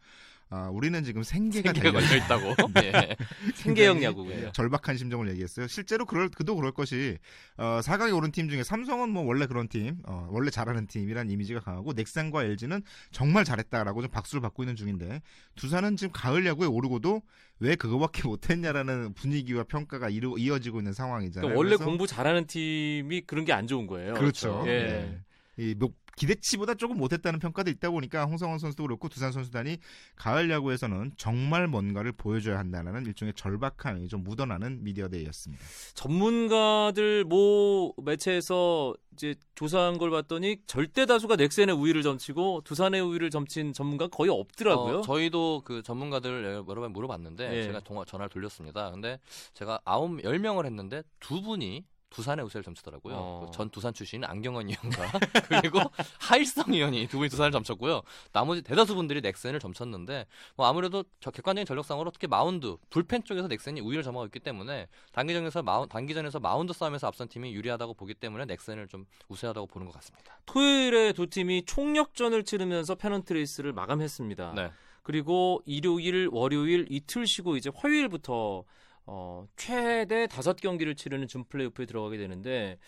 아, 0.50 0.68
우리는 0.72 1.02
지금 1.02 1.22
생계가 1.22 1.72
걸려 1.72 2.16
있다고. 2.16 2.54
예. 2.84 3.16
생계형 3.54 4.02
야구군요. 4.04 4.36
예, 4.36 4.52
절박한 4.52 4.96
심정을 4.96 5.28
얘기했어요. 5.30 5.66
실제로 5.66 6.04
그럴 6.06 6.28
그도 6.28 6.54
그럴 6.54 6.70
것이 6.70 7.18
어, 7.56 7.80
4강에 7.82 8.14
오른 8.16 8.30
팀 8.30 8.48
중에 8.48 8.62
삼성은 8.62 9.08
뭐 9.08 9.24
원래 9.24 9.46
그런 9.46 9.68
팀, 9.68 9.96
어, 10.06 10.28
원래 10.30 10.50
잘하는 10.50 10.86
팀이란 10.86 11.28
이미지가 11.30 11.60
강하고 11.60 11.92
넥센과 11.94 12.44
LG는 12.44 12.82
정말 13.10 13.44
잘했다라고 13.44 14.02
좀 14.02 14.10
박수를 14.10 14.42
받고 14.42 14.62
있는 14.62 14.76
중인데 14.76 15.22
두산은 15.56 15.96
지금 15.96 16.12
가을 16.12 16.46
야구에 16.46 16.66
오르고도 16.68 17.22
왜 17.60 17.74
그거밖에 17.74 18.22
못했냐라는 18.28 19.14
분위기와 19.14 19.64
평가가 19.64 20.08
이루, 20.08 20.38
이어지고 20.38 20.78
있는 20.80 20.92
상황이잖아요. 20.92 21.48
그러니까 21.48 21.58
원래 21.58 21.76
공부 21.76 22.06
잘하는 22.06 22.46
팀이 22.46 23.22
그런 23.26 23.44
게 23.44 23.52
안 23.54 23.66
좋은 23.68 23.86
거예요. 23.86 24.14
그렇죠. 24.14 24.62
예. 24.66 24.70
예. 24.70 25.64
이 25.64 25.74
목- 25.74 26.03
기대치보다 26.16 26.74
조금 26.74 26.96
못했다는 26.98 27.38
평가도 27.38 27.70
있다 27.70 27.90
보니까 27.90 28.24
홍성흔 28.24 28.58
선수도 28.58 28.84
그렇고 28.84 29.08
두산 29.08 29.32
선수단이 29.32 29.78
가을 30.16 30.50
야구에서는 30.50 31.12
정말 31.16 31.66
뭔가를 31.68 32.12
보여줘야 32.12 32.58
한다는 32.58 33.06
일종의 33.06 33.34
절박함이 33.34 34.08
좀 34.08 34.24
묻어나는 34.24 34.84
미디어 34.84 35.08
데이였습니다. 35.08 35.64
전문가들 35.94 37.24
모 37.24 37.94
매체에서 38.02 38.94
이제 39.14 39.34
조사한 39.54 39.98
걸 39.98 40.10
봤더니 40.10 40.58
절대 40.66 41.06
다수가 41.06 41.36
넥센의 41.36 41.74
우위를 41.74 42.02
점치고 42.02 42.62
두산의 42.64 43.00
우위를 43.00 43.30
점친 43.30 43.72
전문가 43.72 44.08
가 44.08 44.16
거의 44.16 44.30
없더라고요. 44.30 44.98
어, 44.98 45.02
저희도 45.02 45.62
그 45.64 45.82
전문가들 45.82 46.44
여러 46.44 46.80
번 46.80 46.92
물어봤는데 46.92 47.56
예. 47.56 47.62
제가 47.64 47.80
통화 47.80 48.04
전화를 48.04 48.28
돌렸습니다. 48.30 48.90
근데 48.90 49.18
제가 49.54 49.80
아홉 49.84 50.22
열 50.24 50.38
명을 50.38 50.66
했는데 50.66 51.02
두 51.20 51.42
분이 51.42 51.84
두산의 52.14 52.44
우세를 52.44 52.62
점치더라고요. 52.62 53.14
어. 53.14 53.46
그전 53.46 53.70
두산 53.70 53.92
출신 53.92 54.24
안경현 54.24 54.68
위원과 54.68 55.10
그리고 55.48 55.80
하일성 56.20 56.72
위원이 56.72 57.08
두 57.08 57.18
분이 57.18 57.28
두산을 57.28 57.50
점쳤고요. 57.50 58.02
나머지 58.32 58.62
대다수 58.62 58.94
분들이 58.94 59.20
넥센을 59.20 59.58
점쳤는데 59.58 60.26
뭐 60.56 60.66
아무래도 60.66 61.04
저 61.20 61.30
객관적인 61.30 61.66
전력상으로 61.66 62.10
특히 62.12 62.28
마운드 62.28 62.76
불펜 62.90 63.24
쪽에서 63.24 63.48
넥센이 63.48 63.80
우위를 63.80 64.02
점하고 64.02 64.26
있기 64.26 64.40
때문에 64.40 64.88
단기전에서 65.12 65.62
마운 65.62 65.88
단기전에서 65.88 66.40
마운드 66.40 66.72
싸움에서 66.72 67.08
앞선 67.08 67.28
팀이 67.28 67.52
유리하다고 67.52 67.94
보기 67.94 68.14
때문에 68.14 68.44
넥센을 68.46 68.88
좀 68.88 69.06
우세하다고 69.28 69.66
보는 69.66 69.86
것 69.86 69.94
같습니다. 69.94 70.38
토요일에 70.46 71.12
두 71.12 71.26
팀이 71.26 71.64
총력전을 71.66 72.44
치르면서 72.44 72.94
페넌트 72.94 73.32
레이스를 73.32 73.72
마감했습니다. 73.72 74.52
네. 74.54 74.70
그리고 75.02 75.62
일요일, 75.66 76.28
월요일 76.32 76.86
이틀 76.88 77.26
쉬고 77.26 77.56
이제 77.56 77.70
화요일부터 77.74 78.64
어, 79.06 79.46
최대 79.56 80.26
다섯 80.26 80.56
경기를 80.56 80.94
치르는 80.94 81.28
준 81.28 81.44
플레이오프에 81.44 81.86
들어가게 81.86 82.16
되는데 82.16 82.78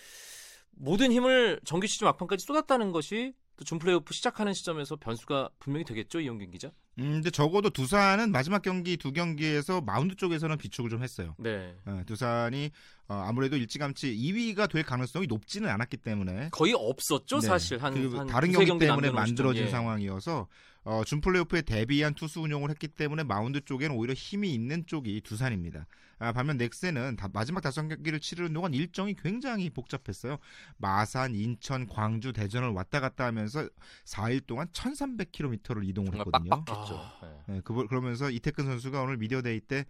모든 0.70 1.10
힘을 1.12 1.60
정규 1.64 1.86
시즌 1.86 2.06
막판까지 2.06 2.44
쏟았다는 2.44 2.92
것이 2.92 3.32
또 3.56 3.64
준 3.64 3.78
플레이오프 3.78 4.12
시작하는 4.12 4.52
시점에서 4.52 4.96
변수가 4.96 5.48
분명히 5.58 5.84
되겠죠 5.86 6.20
이용균 6.20 6.50
기자. 6.50 6.68
음, 6.98 7.12
근데 7.14 7.30
적어도 7.30 7.70
두산은 7.70 8.30
마지막 8.30 8.60
경기 8.60 8.98
두 8.98 9.12
경기에서 9.12 9.80
마운드 9.80 10.14
쪽에서는 10.14 10.58
비축을 10.58 10.90
좀 10.90 11.02
했어요. 11.02 11.34
네. 11.38 11.74
어, 11.86 12.02
두산이 12.06 12.70
어, 13.08 13.14
아무래도 13.26 13.56
일찌감치 13.56 14.14
2위가 14.16 14.68
될 14.68 14.82
가능성이 14.82 15.26
높지는 15.26 15.68
않았기 15.68 15.96
때문에 15.98 16.48
거의 16.50 16.72
없었죠 16.74 17.38
네, 17.40 17.46
사실 17.46 17.78
한, 17.82 17.94
그한 17.94 18.26
다른 18.26 18.50
경기 18.50 18.78
때문에 18.78 19.10
만들어진. 19.10 19.64
예. 19.64 19.68
상황이어서 19.70 20.48
어, 20.84 21.02
준 21.04 21.20
플레이오프에 21.20 21.62
대비한 21.62 22.14
투수 22.14 22.40
운용을 22.40 22.70
했기 22.70 22.88
때문에 22.88 23.22
마운드 23.24 23.60
쪽에는 23.60 23.94
오히려 23.96 24.14
힘이 24.14 24.54
있는 24.54 24.86
쪽이 24.86 25.20
두산입니다. 25.22 25.86
아, 26.18 26.32
반면 26.32 26.56
넥센은 26.56 27.16
다- 27.16 27.28
마지막 27.32 27.60
다섯 27.60 27.86
경기를 27.88 28.20
치르는 28.20 28.52
동안 28.52 28.72
일정이 28.72 29.14
굉장히 29.14 29.68
복잡했어요. 29.68 30.38
마산, 30.78 31.34
인천, 31.34 31.86
광주, 31.86 32.32
대전을 32.32 32.70
왔다 32.70 33.00
갔다 33.00 33.26
하면서 33.26 33.68
4일 34.04 34.46
동안 34.46 34.68
1,300km를 34.68 35.86
이동을 35.88 36.14
했거든요. 36.14 36.50
빡빡했죠. 36.50 36.94
아. 36.96 37.20
네. 37.48 37.54
네, 37.54 37.60
그, 37.64 37.86
그러면서 37.86 38.30
이택근 38.30 38.64
선수가 38.64 39.02
오늘 39.02 39.16
미디어데이 39.18 39.60
때 39.60 39.84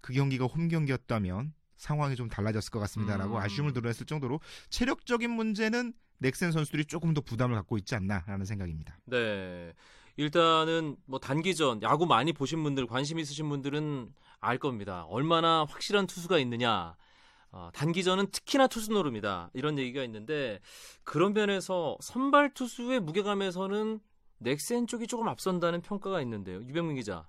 그 0.00 0.12
경기가 0.12 0.44
홈 0.46 0.68
경기였다면 0.68 1.52
상황이 1.78 2.16
좀 2.16 2.28
달라졌을 2.28 2.70
것 2.70 2.80
같습니다라고 2.80 3.36
음. 3.36 3.40
아쉬움을 3.40 3.72
드러냈을 3.72 4.04
정도로 4.04 4.40
체력적인 4.68 5.30
문제는 5.30 5.94
넥센 6.18 6.52
선수들이 6.52 6.84
조금 6.84 7.14
더 7.14 7.20
부담을 7.20 7.54
갖고 7.56 7.78
있지 7.78 7.94
않나라는 7.94 8.44
생각입니다. 8.44 8.98
네. 9.06 9.72
일단은 10.16 10.96
뭐 11.06 11.20
단기전 11.20 11.82
야구 11.82 12.04
많이 12.04 12.32
보신 12.32 12.62
분들 12.64 12.88
관심 12.88 13.20
있으신 13.20 13.48
분들은 13.48 14.12
알 14.40 14.58
겁니다. 14.58 15.04
얼마나 15.04 15.64
확실한 15.64 16.08
투수가 16.08 16.38
있느냐. 16.40 16.96
어, 17.50 17.70
단기전은 17.72 18.30
특히나 18.32 18.66
투수 18.66 18.90
노름이다. 18.92 19.50
이런 19.54 19.78
얘기가 19.78 20.02
있는데 20.04 20.60
그런 21.04 21.32
면에서 21.32 21.96
선발 22.00 22.52
투수의 22.52 23.00
무게감에서는 23.00 24.00
넥센 24.38 24.86
쪽이 24.88 25.06
조금 25.06 25.28
앞선다는 25.28 25.82
평가가 25.82 26.20
있는데요. 26.22 26.58
유병민 26.62 26.96
기자. 26.96 27.28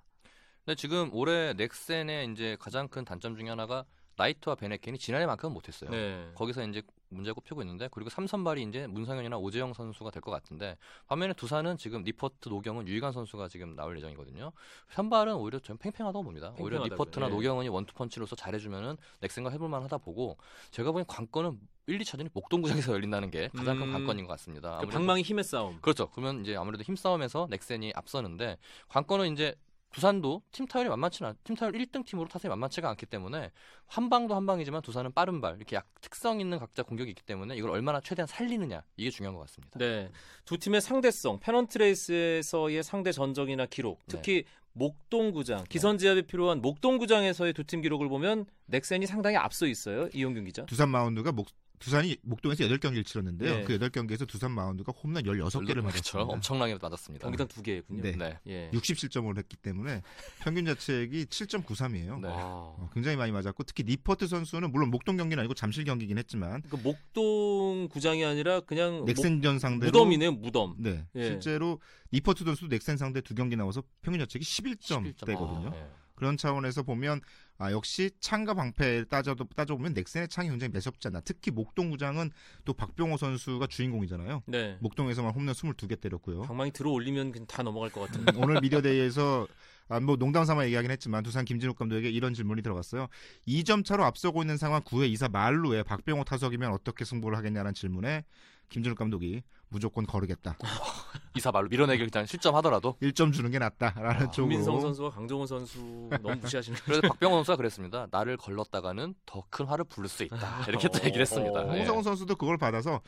근데 0.64 0.74
지금 0.74 1.10
올해 1.12 1.54
넥센의 1.54 2.32
이제 2.32 2.56
가장 2.60 2.88
큰 2.88 3.04
단점 3.04 3.36
중에 3.36 3.48
하나가 3.48 3.84
나이트와 4.20 4.54
밴헤켄이 4.54 4.98
지난해만큼은 4.98 5.54
못했어요. 5.54 5.90
네. 5.90 6.30
거기서 6.34 6.62
이제 6.66 6.82
문제가 7.08 7.34
꼽히고 7.34 7.62
있는데 7.62 7.88
그리고 7.90 8.10
삼선발이 8.10 8.62
이제 8.62 8.86
문성현이나 8.86 9.36
오재영 9.38 9.72
선수가 9.72 10.10
될 10.10 10.20
것 10.20 10.30
같은데 10.30 10.76
반면에 11.08 11.32
두산은 11.32 11.78
지금 11.78 12.02
니퍼트 12.04 12.50
노경은 12.50 12.86
유희관 12.86 13.12
선수가 13.12 13.48
지금 13.48 13.74
나올 13.74 13.96
예정이거든요. 13.96 14.52
선발은 14.90 15.34
오히려 15.36 15.58
좀 15.60 15.78
팽팽하다고 15.78 16.22
봅니다. 16.22 16.52
오히려. 16.58 16.82
니퍼트나 16.84 17.26
예. 17.26 17.30
노경은이 17.30 17.68
원투펀치로서 17.70 18.36
잘해주면은 18.36 18.96
넥센과 19.20 19.48
해볼만 19.50 19.82
하다 19.84 19.98
보고 19.98 20.36
제가 20.70 20.92
보기엔 20.92 21.06
관건은 21.06 21.58
1, 21.86 21.98
2차전이 22.00 22.28
목동구장에서 22.34 22.92
열린다는 22.92 23.30
게 23.30 23.48
가장 23.56 23.78
큰 23.78 23.88
음. 23.88 23.92
관건인 23.92 24.26
것 24.26 24.32
같습니다. 24.34 24.78
그 24.80 24.86
방망이 24.86 25.22
힘의 25.22 25.42
싸움. 25.42 25.80
그렇죠. 25.80 26.10
그러면 26.10 26.42
이제 26.42 26.54
아무래도 26.54 26.84
힘 26.84 26.94
싸움에서 26.94 27.46
넥센이 27.50 27.92
앞서는데 27.96 28.58
관건은 28.88 29.32
이제 29.32 29.54
두산도 29.90 30.42
팀 30.52 30.66
타율이 30.66 30.88
만만치는 30.88 31.30
않, 31.30 31.36
팀 31.44 31.56
타율 31.56 31.72
1등 31.72 32.04
팀으로 32.06 32.28
타선이 32.28 32.48
만만치가 32.50 32.88
않기 32.90 33.06
때문에 33.06 33.50
한 33.86 34.08
방도 34.08 34.34
한 34.34 34.46
방이지만 34.46 34.82
두산은 34.82 35.12
빠른 35.12 35.40
발 35.40 35.56
이렇게 35.56 35.76
약 35.76 35.86
특성 36.00 36.40
있는 36.40 36.58
각자 36.58 36.82
공격이 36.82 37.10
있기 37.10 37.22
때문에 37.22 37.56
이걸 37.56 37.70
얼마나 37.70 38.00
최대한 38.00 38.26
살리느냐 38.26 38.82
이게 38.96 39.10
중요한 39.10 39.34
것 39.34 39.40
같습니다. 39.46 39.78
네. 39.78 40.10
두 40.44 40.58
팀의 40.58 40.80
상대성, 40.80 41.40
페넌트 41.40 41.78
레이스에서의 41.78 42.82
상대 42.82 43.12
전적이나 43.12 43.66
기록, 43.66 43.98
네. 44.06 44.16
특히 44.16 44.44
목동구장, 44.72 45.64
기선제압이 45.68 46.22
필요한 46.22 46.60
목동구장에서의 46.62 47.52
두 47.52 47.64
팀 47.64 47.80
기록을 47.82 48.08
보면 48.08 48.46
넥센이 48.66 49.06
상당히 49.06 49.36
앞서 49.36 49.66
있어요. 49.66 50.08
이용균 50.14 50.44
기자. 50.44 50.64
두산 50.66 50.88
마운드가 50.90 51.32
목, 51.32 51.48
두산이 51.80 52.18
목동에서 52.22 52.64
8경기를 52.64 53.04
치렀는데요. 53.06 53.56
네. 53.56 53.64
그 53.64 53.78
8경기에서 53.78 54.28
두산 54.28 54.52
마운드가 54.52 54.92
홈런 55.02 55.24
16개를 55.24 55.66
그렇죠. 55.66 56.18
맞았습니다. 56.18 56.20
엄청나게 56.20 56.78
맞았습니다. 56.80 57.22
경기당 57.24 57.48
두 57.48 57.62
개군요. 57.62 58.02
네. 58.02 58.12
네. 58.12 58.38
예. 58.46 58.70
60실점을 58.72 59.36
했기 59.38 59.56
때문에 59.56 60.02
평균 60.40 60.66
자책이 60.66 61.24
7.93이에요. 61.24 62.20
네. 62.20 62.28
와. 62.28 62.34
어, 62.36 62.90
굉장히 62.92 63.16
많이 63.16 63.32
맞았고 63.32 63.64
특히 63.64 63.82
니퍼트 63.84 64.26
선수는 64.26 64.70
물론 64.70 64.90
목동 64.90 65.16
경기는 65.16 65.40
아니고 65.40 65.54
잠실 65.54 65.84
경기긴 65.84 66.18
했지만 66.18 66.62
그 66.68 66.76
목동 66.76 67.88
구장이 67.88 68.24
아니라 68.26 68.60
그냥 68.60 69.06
넥센전 69.06 69.54
목, 69.54 69.60
상대로 69.60 69.90
무덤이네요, 69.90 70.32
무덤. 70.32 70.74
네, 70.78 71.06
예. 71.14 71.24
실제로 71.24 71.80
니퍼트 72.12 72.44
선수도 72.44 72.68
넥센 72.68 72.98
상대 72.98 73.22
두 73.22 73.34
경기 73.34 73.56
나와서 73.56 73.82
평균 74.02 74.20
자책이 74.20 74.44
11점 74.44 75.14
11점. 75.14 75.26
대거든요. 75.26 75.70
네. 75.70 75.90
그런 76.20 76.36
차원에서 76.36 76.82
보면 76.82 77.22
아, 77.56 77.72
역시 77.72 78.10
창과 78.20 78.52
방패 78.52 79.06
따져도 79.08 79.46
따져보면 79.56 79.94
넥센의 79.94 80.28
창이 80.28 80.50
굉장히 80.50 80.70
매섭지 80.70 81.08
않나. 81.08 81.20
특히 81.20 81.50
목동구장은 81.50 82.30
또 82.66 82.74
박병호 82.74 83.16
선수가 83.16 83.66
주인공이잖아요. 83.68 84.42
네. 84.46 84.76
목동에서만 84.80 85.32
홈런 85.32 85.54
22개 85.54 85.98
때렸고요. 85.98 86.42
방망이 86.42 86.72
들어 86.72 86.90
올리면 86.90 87.46
다 87.48 87.62
넘어갈 87.62 87.90
것 87.90 88.02
같은데. 88.02 88.32
오늘 88.36 88.60
미디어데이에서 88.60 89.48
아, 89.88 89.98
뭐 89.98 90.16
농담 90.16 90.44
삼아 90.44 90.66
얘기하긴 90.66 90.90
했지만 90.90 91.22
두산 91.22 91.46
김진욱 91.46 91.78
감독에게 91.78 92.10
이런 92.10 92.34
질문이 92.34 92.60
들어갔어요. 92.60 93.08
2점 93.48 93.82
차로 93.82 94.04
앞서고 94.04 94.42
있는 94.42 94.58
상황 94.58 94.82
9회 94.82 95.10
2사 95.14 95.32
말루에 95.32 95.84
박병호 95.84 96.24
타석이면 96.24 96.70
어떻게 96.72 97.06
승부를 97.06 97.38
하겠냐는 97.38 97.72
질문에 97.72 98.24
김진욱 98.68 98.98
감독이 98.98 99.42
무조건 99.70 100.04
거르겠다. 100.06 100.56
이사 101.36 101.50
말로 101.52 101.68
밀어내기 101.68 102.02
일단 102.02 102.26
실점하더라도 102.26 102.96
1점 103.00 103.32
주는 103.32 103.50
게 103.50 103.58
낫다라는 103.58 104.26
아, 104.26 104.30
쪽으로. 104.30 104.56
민성 104.56 104.80
선수와 104.80 105.10
강정호 105.10 105.46
선수 105.46 105.78
너무 106.22 106.34
무시하시는 106.36 106.78
그래서 106.84 107.00
박병호 107.02 107.36
선수가 107.36 107.56
그랬습니다. 107.56 108.06
나를 108.10 108.36
걸렀다가는 108.36 109.14
더 109.26 109.44
큰 109.50 109.64
화를 109.66 109.84
부를 109.84 110.08
수 110.08 110.22
있다. 110.24 110.64
이렇게 110.68 110.88
또 110.88 110.98
얘기를 111.04 111.22
했습니다. 111.22 111.60
어, 111.60 111.72
예. 111.74 111.78
홍성훈 111.78 112.02
선수도 112.02 112.34
그걸 112.36 112.58
받아서 112.58 113.00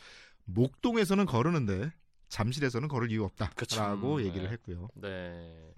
목동에서는 0.44 1.26
거르는데 1.26 1.90
잠실에서는 2.28 2.88
걸을 2.88 3.10
이유 3.10 3.24
없다라고 3.24 3.54
그쵸. 3.56 3.82
음, 3.82 4.20
얘기를 4.24 4.46
네. 4.46 4.52
했고요. 4.52 4.88
네. 4.94 5.74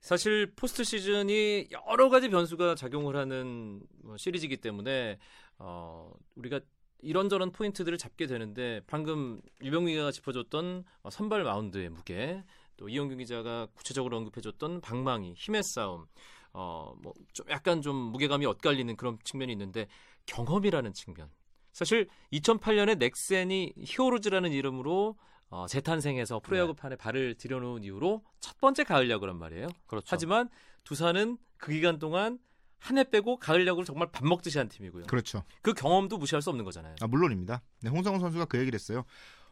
사실 0.00 0.50
포스트 0.56 0.82
시즌이 0.82 1.68
여러 1.88 2.08
가지 2.08 2.28
변수가 2.30 2.74
작용을 2.76 3.16
하는 3.16 3.82
뭐 4.02 4.16
시리즈이기 4.16 4.56
때문에 4.56 5.18
어, 5.58 6.10
우리가 6.36 6.60
이런저런 7.02 7.52
포인트들을 7.52 7.96
잡게 7.98 8.26
되는데 8.26 8.80
방금 8.86 9.40
유병민가 9.62 10.10
짚어줬던 10.12 10.84
어, 11.02 11.10
선발 11.10 11.44
마운드의 11.44 11.90
무게 11.90 12.44
또 12.76 12.88
이영균 12.88 13.18
기자가 13.18 13.66
구체적으로 13.74 14.16
언급해줬던 14.16 14.80
방망이 14.80 15.34
힘의 15.34 15.62
싸움 15.62 16.06
어, 16.52 16.94
뭐 17.02 17.12
좀 17.32 17.46
약간 17.50 17.80
좀 17.82 17.94
무게감이 17.96 18.44
엇갈리는 18.46 18.96
그런 18.96 19.18
측면이 19.24 19.52
있는데 19.52 19.86
경험이라는 20.26 20.92
측면 20.94 21.30
사실 21.72 22.08
2008년에 22.32 22.98
넥센이 22.98 23.72
히어로즈라는 23.78 24.52
이름으로 24.52 25.16
어, 25.48 25.66
재탄생해서 25.68 26.40
프로야구판에 26.40 26.96
발을 26.96 27.34
들여놓은 27.36 27.82
이후로 27.84 28.22
첫 28.40 28.58
번째 28.58 28.84
가을 28.84 29.10
야구란 29.10 29.36
말이에요. 29.36 29.68
그렇죠. 29.86 30.06
하지만 30.10 30.48
두산은 30.84 31.38
그 31.56 31.72
기간 31.72 31.98
동안 31.98 32.38
한 32.80 32.98
해 32.98 33.04
빼고 33.04 33.38
가을 33.38 33.66
야구를 33.66 33.84
정말 33.84 34.08
밥 34.10 34.24
먹듯이 34.26 34.58
한 34.58 34.68
팀이고요. 34.68 35.04
그렇죠. 35.04 35.44
그 35.62 35.72
경험도 35.74 36.18
무시할 36.18 36.42
수 36.42 36.50
없는 36.50 36.64
거잖아요. 36.64 36.96
아, 37.00 37.06
물론입니다. 37.06 37.62
네, 37.82 37.90
홍성훈 37.90 38.20
선수가 38.20 38.46
그 38.46 38.58
얘기를 38.58 38.74
했어요. 38.76 39.04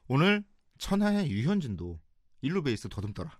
오늘 0.09 0.43
천하의 0.79 1.31
유현진도 1.31 1.99
일루 2.41 2.63
베이스 2.63 2.89
더듬더라. 2.89 3.31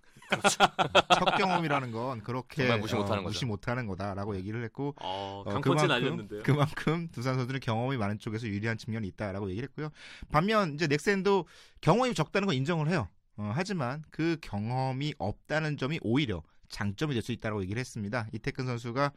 첫 1.17 1.25
경험이라는 1.37 1.91
건 1.91 2.21
그렇게 2.21 2.77
무시 2.77 2.93
못하는 2.93 3.19
어, 3.23 3.27
무시. 3.27 3.45
못하는 3.45 3.87
거다라고 3.87 4.35
얘기를 4.35 4.63
했고 4.63 4.93
어, 5.01 5.43
어, 5.45 5.49
강펀치 5.49 5.87
날렸는데요. 5.87 6.43
그만큼 6.43 7.07
두산 7.11 7.35
선수는 7.35 7.59
경험이 7.59 7.97
많은 7.97 8.19
쪽에서 8.19 8.47
유리한 8.47 8.77
측면이 8.77 9.07
있다라고 9.07 9.49
얘기를 9.49 9.67
했고요. 9.69 9.89
반면 10.31 10.75
이제 10.75 10.85
넥센도 10.85 11.47
경험이 11.81 12.13
적다는 12.13 12.45
건 12.45 12.55
인정을 12.55 12.89
해요. 12.89 13.07
어, 13.37 13.51
하지만 13.55 14.03
그 14.11 14.37
경험이 14.41 15.15
없다는 15.17 15.77
점이 15.77 15.99
오히려 16.03 16.43
장점이 16.69 17.13
될 17.13 17.21
수 17.21 17.31
있다고 17.31 17.61
얘기를 17.63 17.79
했습니다. 17.79 18.27
이태근 18.33 18.65
선수가 18.65 19.11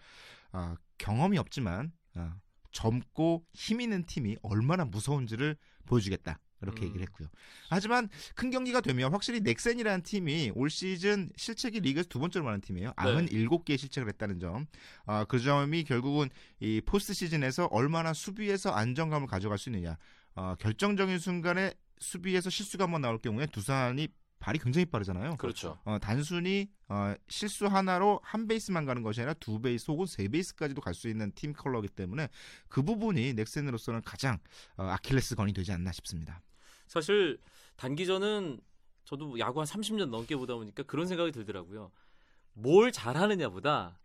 아, 0.52 0.76
경험이 0.98 1.38
없지만 1.38 1.92
아, 2.14 2.36
젊고 2.72 3.44
힘 3.52 3.80
있는 3.80 4.04
팀이 4.04 4.36
얼마나 4.42 4.84
무서운지를 4.84 5.56
보여주겠다. 5.86 6.38
그렇게 6.58 6.82
음. 6.82 6.88
얘기를 6.88 7.02
했고요. 7.06 7.28
하지만 7.70 8.08
큰 8.36 8.50
경기가 8.50 8.80
되면 8.80 9.10
확실히 9.12 9.40
넥센이라는 9.40 10.02
팀이 10.02 10.52
올 10.54 10.70
시즌 10.70 11.30
실책이 11.36 11.80
리그에서 11.80 12.08
두 12.08 12.20
번째로 12.20 12.44
많은 12.44 12.60
팀이에요. 12.60 12.92
네. 12.96 13.26
97개의 13.26 13.78
실책을 13.78 14.08
했다는 14.10 14.38
점. 14.38 14.66
아, 15.06 15.24
그 15.24 15.40
점이 15.40 15.82
결국은 15.84 16.30
이 16.60 16.80
포스트 16.84 17.14
시즌에서 17.14 17.66
얼마나 17.66 18.12
수비에서 18.12 18.70
안정감을 18.70 19.26
가져갈 19.26 19.58
수 19.58 19.70
있느냐. 19.70 19.96
아, 20.36 20.54
결정적인 20.60 21.18
순간에 21.18 21.74
수비에서 21.98 22.48
실수가 22.48 22.84
한번 22.84 23.00
나올 23.00 23.18
경우에 23.18 23.46
두산이 23.46 24.08
발이 24.42 24.58
굉장히 24.58 24.84
빠르잖아요. 24.86 25.36
그렇죠. 25.36 25.78
어, 25.84 25.98
단순히 26.00 26.68
어, 26.88 27.14
실수 27.28 27.66
하나로 27.66 28.18
한 28.24 28.48
베이스만 28.48 28.84
가는 28.84 29.02
것이 29.02 29.20
아니라 29.20 29.34
두 29.34 29.60
베이스 29.60 29.88
혹은 29.90 30.04
세 30.06 30.26
베이스까지도 30.26 30.80
갈 30.80 30.94
수 30.94 31.08
있는 31.08 31.30
팀 31.36 31.52
컬러이기 31.52 31.88
때문에 31.94 32.28
그 32.68 32.82
부분이 32.82 33.34
넥센으로서는 33.34 34.02
가장 34.02 34.38
어, 34.76 34.82
아킬레스 34.82 35.36
건이 35.36 35.52
되지 35.52 35.70
않나 35.72 35.92
싶습니다. 35.92 36.42
사실 36.88 37.38
단기전은 37.76 38.60
저도 39.04 39.38
야구 39.38 39.60
한 39.60 39.66
30년 39.66 40.10
넘게 40.10 40.34
보다 40.36 40.54
보니까 40.54 40.82
그런 40.82 41.06
생각이 41.06 41.30
들더라고요. 41.32 41.92
뭘 42.54 42.90
잘하느냐보다 42.92 44.00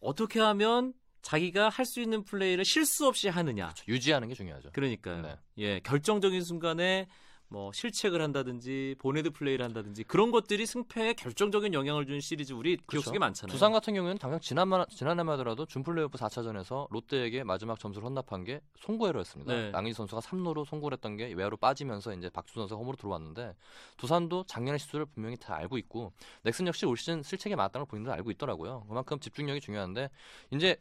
어떻게 0.00 0.40
하면 0.40 0.92
자기가 1.22 1.68
할 1.70 1.86
수 1.86 2.00
있는 2.00 2.24
플레이를 2.24 2.64
실수 2.64 3.06
없이 3.06 3.28
하느냐. 3.28 3.66
그렇죠. 3.68 3.84
유지하는 3.88 4.28
게 4.28 4.34
중요하죠. 4.34 4.70
그러니까요. 4.72 5.22
네. 5.22 5.38
예, 5.58 5.80
결정적인 5.80 6.42
순간에 6.42 7.08
뭐 7.48 7.72
실책을 7.72 8.20
한다든지 8.20 8.96
보네드 8.98 9.30
플레이를 9.30 9.64
한다든지 9.64 10.04
그런 10.04 10.30
것들이 10.30 10.66
승패에 10.66 11.14
결정적인 11.14 11.74
영향을 11.74 12.06
주는 12.06 12.20
시리즈 12.20 12.52
우리 12.52 12.76
기억 12.76 12.86
그렇죠. 12.86 13.04
속에 13.06 13.18
많잖아요. 13.18 13.52
두산 13.52 13.72
같은 13.72 13.94
경우에는 13.94 14.18
당장 14.18 14.40
지난만 14.40 14.86
지난해만 14.90 15.34
하더라도 15.34 15.64
준플레이오프 15.66 16.18
4차전에서 16.18 16.88
롯데에게 16.90 17.44
마지막 17.44 17.78
점수를 17.78 18.06
헌납한 18.06 18.44
게 18.44 18.60
송구에러였습니다. 18.80 19.52
네. 19.52 19.72
양희 19.72 19.92
선수가 19.92 20.20
3루로 20.20 20.64
송구를 20.64 20.96
했던 20.96 21.16
게 21.16 21.32
외야로 21.32 21.56
빠지면서 21.56 22.14
이제 22.14 22.28
박수 22.30 22.54
선수가 22.54 22.78
홈으로 22.80 22.96
들어왔는데 22.96 23.54
두산도 23.96 24.44
작년의 24.46 24.78
실수를 24.80 25.06
분명히 25.06 25.36
다 25.36 25.54
알고 25.56 25.78
있고 25.78 26.12
넥슨 26.42 26.66
역시 26.66 26.86
올 26.86 26.96
시즌 26.96 27.22
실책이 27.22 27.54
많았다는 27.54 27.86
걸 27.86 27.90
본인들 27.90 28.12
알고 28.12 28.30
있더라고요. 28.32 28.84
그만큼 28.88 29.20
집중력이 29.20 29.60
중요한데 29.60 30.10
이제 30.52 30.76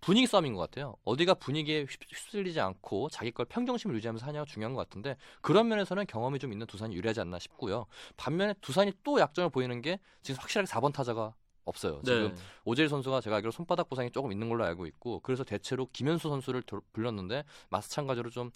분위기 0.00 0.26
싸움인 0.26 0.54
것 0.54 0.60
같아요. 0.60 0.96
어디가 1.04 1.34
분위기에 1.34 1.82
휩- 1.82 1.98
휩쓸리지 2.08 2.60
않고 2.60 3.10
자기 3.10 3.30
걸 3.30 3.46
평정심을 3.46 3.94
유지하면서 3.96 4.24
하냐가 4.26 4.44
중요한 4.46 4.74
것 4.74 4.80
같은데 4.88 5.16
그런 5.42 5.68
면에서는 5.68 6.06
경험이 6.06 6.38
좀 6.38 6.52
있는 6.52 6.66
두산이 6.66 6.94
유리하지 6.96 7.20
않나 7.20 7.38
싶고요. 7.38 7.86
반면에 8.16 8.54
두산이 8.60 8.92
또 9.04 9.20
약점을 9.20 9.50
보이는 9.50 9.80
게 9.82 9.98
지금 10.22 10.40
확실하게 10.40 10.66
4번 10.66 10.92
타자가 10.92 11.34
없어요. 11.64 12.00
지금 12.04 12.34
네. 12.34 12.42
오재일 12.64 12.88
선수가 12.88 13.20
제가 13.20 13.36
알기로 13.36 13.52
손바닥 13.52 13.88
부상이 13.90 14.10
조금 14.10 14.32
있는 14.32 14.48
걸로 14.48 14.64
알고 14.64 14.86
있고 14.86 15.20
그래서 15.20 15.44
대체로 15.44 15.86
김현수 15.92 16.28
선수를 16.30 16.62
도- 16.62 16.80
불렀는데 16.92 17.44
마찬가지로 17.68 18.30
좀 18.30 18.50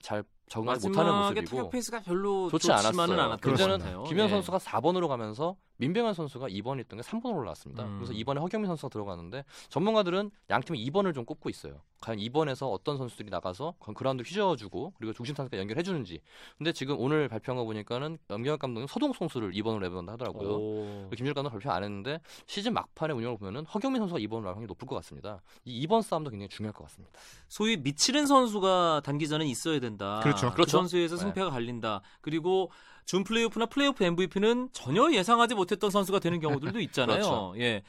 잘 0.00 0.24
적응하지 0.48 0.88
못하는 0.88 1.14
모습이고 1.14 1.46
타격 1.46 1.70
페이스가 1.70 2.00
별로 2.00 2.48
좋지 2.50 2.72
않았어요. 2.72 3.02
않았던 3.20 3.56
같아요. 3.78 4.02
김현 4.04 4.26
예. 4.26 4.30
선수가 4.30 4.58
4번으로 4.58 5.06
가면서 5.08 5.56
민병헌 5.80 6.12
선수가 6.12 6.48
2번에 6.48 6.80
있던 6.80 6.98
게 6.98 7.02
3번으로 7.02 7.36
올라왔습니다. 7.38 7.84
음. 7.84 7.96
그래서 7.96 8.12
이번에 8.12 8.40
허경민 8.40 8.68
선수가 8.68 8.90
들어가는데 8.90 9.44
전문가들은 9.70 10.30
양 10.50 10.60
팀이 10.60 10.90
2번을 10.90 11.14
좀 11.14 11.24
꼽고 11.24 11.48
있어요. 11.48 11.80
과연 12.02 12.18
2번에서 12.18 12.70
어떤 12.70 12.96
선수들이 12.96 13.30
나가서 13.30 13.74
그 13.78 13.92
그라운드 13.92 14.22
휘저어주고 14.22 14.94
그리고 14.96 15.12
중심 15.12 15.34
타선까 15.34 15.56
연결해주는지. 15.56 16.20
근데 16.58 16.72
지금 16.72 16.96
오늘 16.98 17.28
발표한 17.28 17.56
거 17.56 17.64
보니까는 17.64 18.18
염경엽 18.28 18.58
감독이 18.58 18.86
서동욱 18.88 19.16
선수를 19.16 19.52
2번으로 19.52 19.80
내본다 19.80 20.12
하더라고요. 20.12 20.48
오. 20.50 21.08
김진욱 21.10 21.34
감독 21.34 21.50
발표 21.50 21.70
안 21.70 21.82
했는데 21.82 22.20
시즌 22.46 22.74
막판에 22.74 23.14
운영을 23.14 23.38
보면은 23.38 23.64
허경민 23.66 24.00
선수가 24.00 24.20
2번으로 24.20 24.42
나올 24.42 24.54
확률이 24.54 24.66
높을 24.68 24.86
것 24.86 24.96
같습니다. 24.96 25.40
이 25.64 25.86
2번 25.86 26.02
싸움도 26.02 26.30
굉장히 26.30 26.48
중요할 26.48 26.74
것 26.74 26.84
같습니다. 26.84 27.18
소위 27.48 27.78
미치는 27.78 28.26
선수가 28.26 29.02
단기전에 29.04 29.46
있어야 29.46 29.80
된다. 29.90 30.20
그렇죠. 30.22 30.50
그 30.50 30.56
그렇죠. 30.56 30.78
선수에서 30.78 31.16
네. 31.16 31.22
승패가 31.22 31.50
갈린다. 31.50 32.02
그리고 32.20 32.70
준 33.04 33.24
플레이오프나 33.24 33.66
플레이오프 33.66 34.04
MVP는 34.04 34.70
전혀 34.72 35.12
예상하지 35.12 35.54
못했던 35.54 35.90
선수가 35.90 36.20
되는 36.20 36.40
경우들도 36.40 36.80
있잖아요. 36.80 37.18
그렇죠. 37.20 37.54
예. 37.58 37.82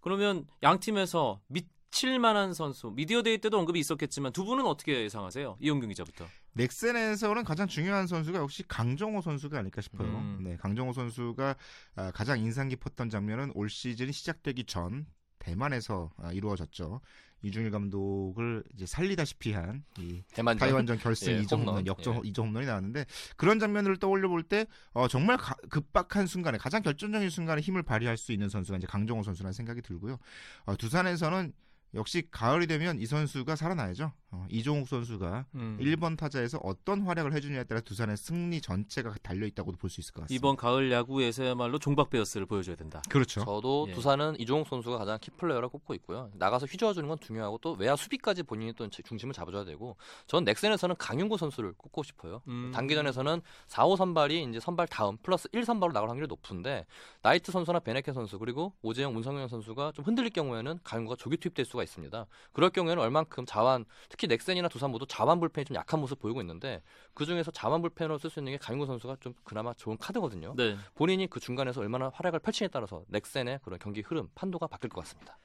그러면 0.00 0.46
양 0.62 0.78
팀에서 0.78 1.40
미칠 1.48 2.18
만한 2.18 2.54
선수, 2.54 2.90
미디어 2.94 3.22
데이 3.22 3.38
때도 3.38 3.58
언급이 3.58 3.80
있었겠지만 3.80 4.32
두 4.32 4.44
분은 4.44 4.64
어떻게 4.64 5.02
예상하세요? 5.02 5.56
이용균 5.60 5.88
기자부터. 5.88 6.26
넥센에서는 6.52 7.44
가장 7.44 7.66
중요한 7.66 8.06
선수가 8.06 8.38
역시 8.38 8.62
강정호 8.66 9.20
선수가 9.20 9.58
아닐까 9.58 9.80
싶어요. 9.80 10.08
음. 10.08 10.40
네, 10.42 10.56
강정호 10.56 10.92
선수가 10.92 11.56
아, 11.96 12.10
가장 12.12 12.38
인상 12.40 12.68
깊었던 12.68 13.10
장면은 13.10 13.52
올 13.54 13.68
시즌이 13.68 14.12
시작되기 14.12 14.64
전 14.64 15.06
대만에서 15.38 16.10
아, 16.16 16.32
이루어졌죠. 16.32 17.00
이중일 17.42 17.70
감독을 17.70 18.64
이제 18.74 18.84
살리다시피 18.86 19.52
한이 19.52 20.24
대만전. 20.34 20.58
타이완전 20.58 20.98
결승 20.98 21.32
예, 21.34 21.42
2점 21.42 21.52
홈런. 21.58 21.68
홈런, 21.68 21.86
역전 21.86 22.16
예. 22.16 22.30
2점 22.30 22.46
홈런이 22.46 22.66
나왔는데 22.66 23.04
그런 23.36 23.58
장면을 23.58 23.96
떠올려 23.98 24.28
볼 24.28 24.42
때 24.42 24.66
어, 24.92 25.06
정말 25.08 25.36
가- 25.36 25.54
급박한 25.68 26.26
순간에 26.26 26.58
가장 26.58 26.82
결정적인 26.82 27.28
순간에 27.30 27.60
힘을 27.60 27.82
발휘할 27.82 28.16
수 28.16 28.32
있는 28.32 28.48
선수가 28.48 28.78
이제 28.78 28.86
강정호 28.86 29.22
선수라는 29.22 29.52
생각이 29.52 29.82
들고요. 29.82 30.18
어, 30.64 30.76
두산에서는 30.76 31.52
역시 31.94 32.28
가을이 32.30 32.66
되면 32.66 32.98
이 33.00 33.06
선수가 33.06 33.56
살아나야죠. 33.56 34.12
어, 34.30 34.46
이종욱 34.50 34.86
선수가 34.88 35.46
음. 35.54 35.78
1번 35.80 36.18
타자에서 36.18 36.58
어떤 36.62 37.00
활약을 37.00 37.32
해주냐에 37.32 37.64
따라 37.64 37.80
두산의 37.80 38.18
승리 38.18 38.60
전체가 38.60 39.14
달려 39.22 39.46
있다고도 39.46 39.78
볼 39.78 39.88
수 39.88 40.00
있을 40.02 40.12
것 40.12 40.20
같습니다. 40.22 40.38
이번 40.38 40.56
가을 40.56 40.92
야구에서야말로 40.92 41.78
종박 41.78 42.10
베어스를 42.10 42.44
보여줘야 42.44 42.76
된다. 42.76 43.00
그렇죠. 43.08 43.42
저도 43.42 43.86
예. 43.88 43.94
두산은 43.94 44.38
이종욱 44.38 44.68
선수가 44.68 44.98
가장 44.98 45.18
key 45.18 45.32
player라 45.32 45.68
꼽고 45.68 45.94
있고요. 45.94 46.30
나가서 46.34 46.66
휘저어주는 46.66 47.08
건 47.08 47.18
중요하고 47.20 47.56
또 47.62 47.72
외야 47.78 47.96
수비까지 47.96 48.42
본인이 48.42 48.74
또 48.74 48.86
중심을 48.90 49.32
잡아줘야 49.32 49.64
되고 49.64 49.96
전 50.26 50.44
넥센에서는 50.44 50.96
강윤구 50.98 51.38
선수를 51.38 51.72
꼽고 51.72 52.02
싶어요. 52.02 52.42
음. 52.48 52.70
단기전에서는 52.74 53.40
4, 53.68 53.86
5 53.86 53.96
선발이 53.96 54.42
이제 54.50 54.60
선발 54.60 54.88
다음 54.88 55.16
플러스 55.22 55.48
1 55.52 55.64
선발로 55.64 55.94
나갈 55.94 56.10
확률이 56.10 56.28
높은데 56.28 56.84
나이트 57.22 57.50
선수나 57.50 57.80
밴헤켄 57.80 58.12
선수 58.12 58.38
그리고 58.38 58.74
오재영, 58.82 59.14
문성현 59.14 59.48
선수가 59.48 59.92
좀 59.94 60.04
흔들릴 60.04 60.28
경우에는 60.30 60.80
강윤구가 60.84 61.16
조기 61.16 61.38
투입될 61.38 61.64
수가 61.64 61.77
있습니다. 61.82 62.26
그럴 62.52 62.70
경우에는 62.70 63.02
얼만큼 63.02 63.46
좌완 63.46 63.84
특히 64.08 64.26
넥센이나 64.26 64.68
두산 64.68 64.90
모두 64.90 65.06
좌완 65.06 65.40
불펜이 65.40 65.66
좀 65.66 65.76
약한 65.76 66.00
모습 66.00 66.18
보이고 66.18 66.40
있는데 66.40 66.82
그 67.14 67.24
중에서 67.24 67.50
자완 67.50 67.82
불펜으로 67.82 68.18
쓸 68.18 68.30
수 68.30 68.40
있는 68.40 68.52
게 68.52 68.58
강윤구 68.58 68.86
선수가 68.86 69.16
좀 69.20 69.34
그나마 69.44 69.72
좋은 69.74 69.96
카드거든요. 69.98 70.54
네. 70.56 70.76
본인이 70.94 71.26
그 71.28 71.40
중간에서 71.40 71.80
얼마나 71.80 72.10
활약을 72.14 72.40
펼치냐에 72.40 72.68
따라서 72.68 73.04
넥센의 73.08 73.60
그런 73.62 73.78
경기 73.78 74.00
흐름 74.00 74.28
판도가 74.34 74.66
바뀔 74.66 74.90
것 74.90 75.02
같습니다. 75.02 75.38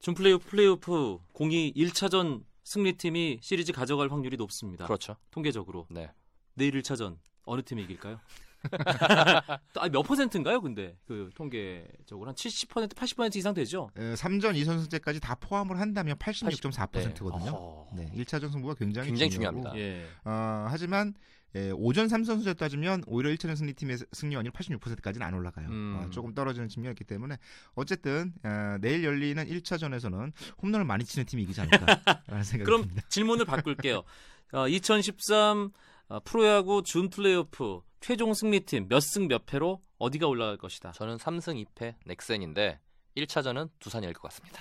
준 0.00 0.14
플레이오프 0.14 0.48
플레이오프 0.50 1.18
공이 1.32 1.72
1차전 1.74 2.44
승리팀이 2.64 3.38
시리즈 3.42 3.72
가져갈 3.72 4.10
확률이 4.10 4.36
높습니다. 4.36 4.86
그렇죠. 4.86 5.16
통계적으로. 5.30 5.86
네. 5.90 6.10
내일 6.54 6.80
1차전 6.80 7.18
어느 7.44 7.62
팀이 7.62 7.82
이길까요? 7.84 8.20
아, 9.74 9.88
몇 9.88 10.02
퍼센트인가요, 10.02 10.60
근데? 10.60 10.96
그 11.06 11.30
통계적으로 11.34 12.28
한 12.28 12.34
70%, 12.34 12.94
80% 12.94 13.36
이상 13.36 13.54
되죠? 13.54 13.90
에, 13.96 14.14
3전 14.14 14.54
2선승제까지 14.54 15.20
다 15.20 15.34
포함을 15.34 15.80
한다면 15.80 16.16
86.4%거든요. 16.16 17.50
어허. 17.52 17.88
네, 17.96 18.10
1차전 18.16 18.50
승부가 18.50 18.74
굉장히, 18.74 19.08
굉장히 19.08 19.30
중요하고, 19.30 19.62
중요합니다. 19.62 19.78
예. 19.78 20.06
어, 20.24 20.66
하지만 20.68 21.14
예, 21.56 21.70
오전 21.70 22.08
3선수제 22.08 22.58
따지면 22.58 23.04
오히려 23.06 23.30
1차전 23.30 23.54
승리팀의 23.56 23.98
승리원이 24.12 24.50
86%까지는 24.50 25.24
안 25.24 25.34
올라가요. 25.34 25.68
음. 25.68 25.96
어, 26.00 26.10
조금 26.10 26.34
떨어지는 26.34 26.68
측면이 26.68 26.92
있기 26.94 27.04
때문에 27.04 27.36
어쨌든 27.74 28.32
어, 28.42 28.76
내일 28.80 29.04
열리는 29.04 29.44
1차전에서는 29.44 30.32
홈런을 30.62 30.84
많이 30.84 31.04
치는 31.04 31.26
팀이 31.26 31.44
이기지 31.44 31.60
않을까라는 31.60 31.94
생각이 32.42 32.64
그럼 32.64 32.82
듭니다. 32.82 33.02
질문을 33.08 33.44
바꿀게요. 33.44 34.02
어, 34.52 34.68
2013 34.68 35.70
어, 36.08 36.20
프로야구 36.24 36.82
준 36.82 37.08
플레이오프 37.08 37.80
최종 38.04 38.34
승리팀 38.34 38.88
몇 38.88 39.00
승 39.00 39.28
몇 39.28 39.46
패로 39.46 39.80
어디가 39.98 40.26
올라갈 40.26 40.58
것이다. 40.58 40.92
저는 40.92 41.16
3승 41.16 41.64
2패 41.64 41.94
넥센인데 42.04 42.78
1차전은 43.16 43.70
두산이 43.78 44.06
일것 44.06 44.20
같습니다. 44.24 44.60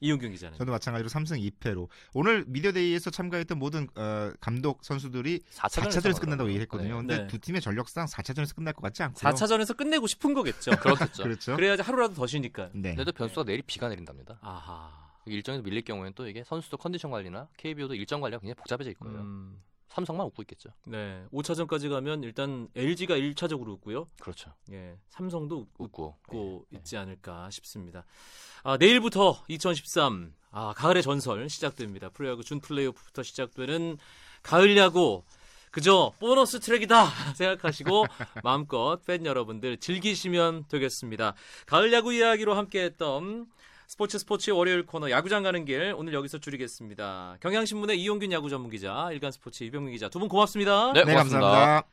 이용균 0.00 0.32
기자는. 0.32 0.58
저도 0.58 0.72
마찬가지로 0.72 1.08
3승 1.08 1.38
2패로 1.60 1.86
오늘 2.12 2.44
미디어데이에서 2.48 3.10
참가했던 3.10 3.56
모든 3.60 3.86
어, 3.94 4.32
감독 4.40 4.82
선수들이 4.84 5.42
4차전에서 5.52 6.20
끝난다고 6.20 6.50
얘기했거든요. 6.50 6.96
근데 6.96 7.18
네. 7.18 7.26
두 7.28 7.38
팀의 7.38 7.60
전력상 7.60 8.06
4차전에서 8.06 8.56
끝날 8.56 8.74
것 8.74 8.82
같지 8.82 9.04
않고요. 9.04 9.30
4차전에서 9.32 9.76
끝내고 9.76 10.08
싶은 10.08 10.34
거겠죠. 10.34 10.72
그렇겠죠. 10.82 11.22
그렇죠. 11.22 11.54
그래야지 11.54 11.82
하루라도 11.82 12.14
더 12.14 12.26
쉬니까. 12.26 12.70
네. 12.74 12.94
그래도 12.96 13.12
변수가 13.12 13.44
내일 13.44 13.62
비가 13.62 13.88
내린답니다. 13.88 14.40
아하. 14.42 14.90
일정에서 15.26 15.62
밀릴 15.62 15.82
경우에는 15.84 16.14
또 16.16 16.26
이게 16.26 16.42
선수도 16.42 16.78
컨디션 16.78 17.12
관리나 17.12 17.46
KBO도 17.58 17.94
일정 17.94 18.20
관리가 18.20 18.40
굉장히 18.40 18.54
복잡해질 18.56 18.94
거예요. 18.94 19.20
음, 19.20 19.62
삼성만 19.92 20.26
웃고 20.28 20.42
있겠죠. 20.42 20.70
네. 20.86 21.22
5차전까지 21.32 21.90
가면 21.90 22.22
일단 22.22 22.68
LG가 22.74 23.14
1차적으로 23.16 23.72
웃고요. 23.72 24.06
그렇죠. 24.20 24.50
예. 24.70 24.96
삼성도 25.10 25.66
웃고. 25.76 26.16
웃고 26.28 26.66
네. 26.70 26.78
있지 26.78 26.96
않을까 26.96 27.50
싶습니다. 27.50 28.04
아, 28.62 28.78
내일부터 28.78 29.44
2013 29.48 30.32
아, 30.50 30.72
가을의 30.74 31.02
전설 31.02 31.48
시작됩니다. 31.50 32.08
프로야구 32.08 32.42
준 32.42 32.60
플레이오프부터 32.60 33.22
시작되는 33.22 33.98
가을 34.42 34.76
야구 34.78 35.24
그저 35.70 36.12
보너스 36.18 36.58
트랙이다 36.60 37.06
생각하시고 37.36 38.06
마음껏 38.44 38.98
팬 39.06 39.26
여러분들 39.26 39.76
즐기시면 39.76 40.66
되겠습니다. 40.68 41.34
가을 41.66 41.92
야구 41.92 42.14
이야기로 42.14 42.54
함께했던 42.54 43.46
스포츠 43.92 44.18
스포츠 44.18 44.50
월요일 44.50 44.86
코너 44.86 45.10
야구장 45.10 45.42
가는 45.42 45.66
길 45.66 45.92
오늘 45.98 46.14
여기서 46.14 46.38
줄이겠습니다. 46.38 47.36
경향신문의 47.40 48.00
이용균 48.00 48.32
야구 48.32 48.48
전문 48.48 48.70
기자, 48.70 49.10
일간 49.12 49.30
스포츠 49.32 49.64
이병민 49.64 49.92
기자 49.92 50.08
두 50.08 50.18
분 50.18 50.30
고맙습니다. 50.30 50.94
네, 50.94 51.04
네, 51.04 51.12
고맙습니다. 51.12 51.40
감사합니다. 51.50 51.92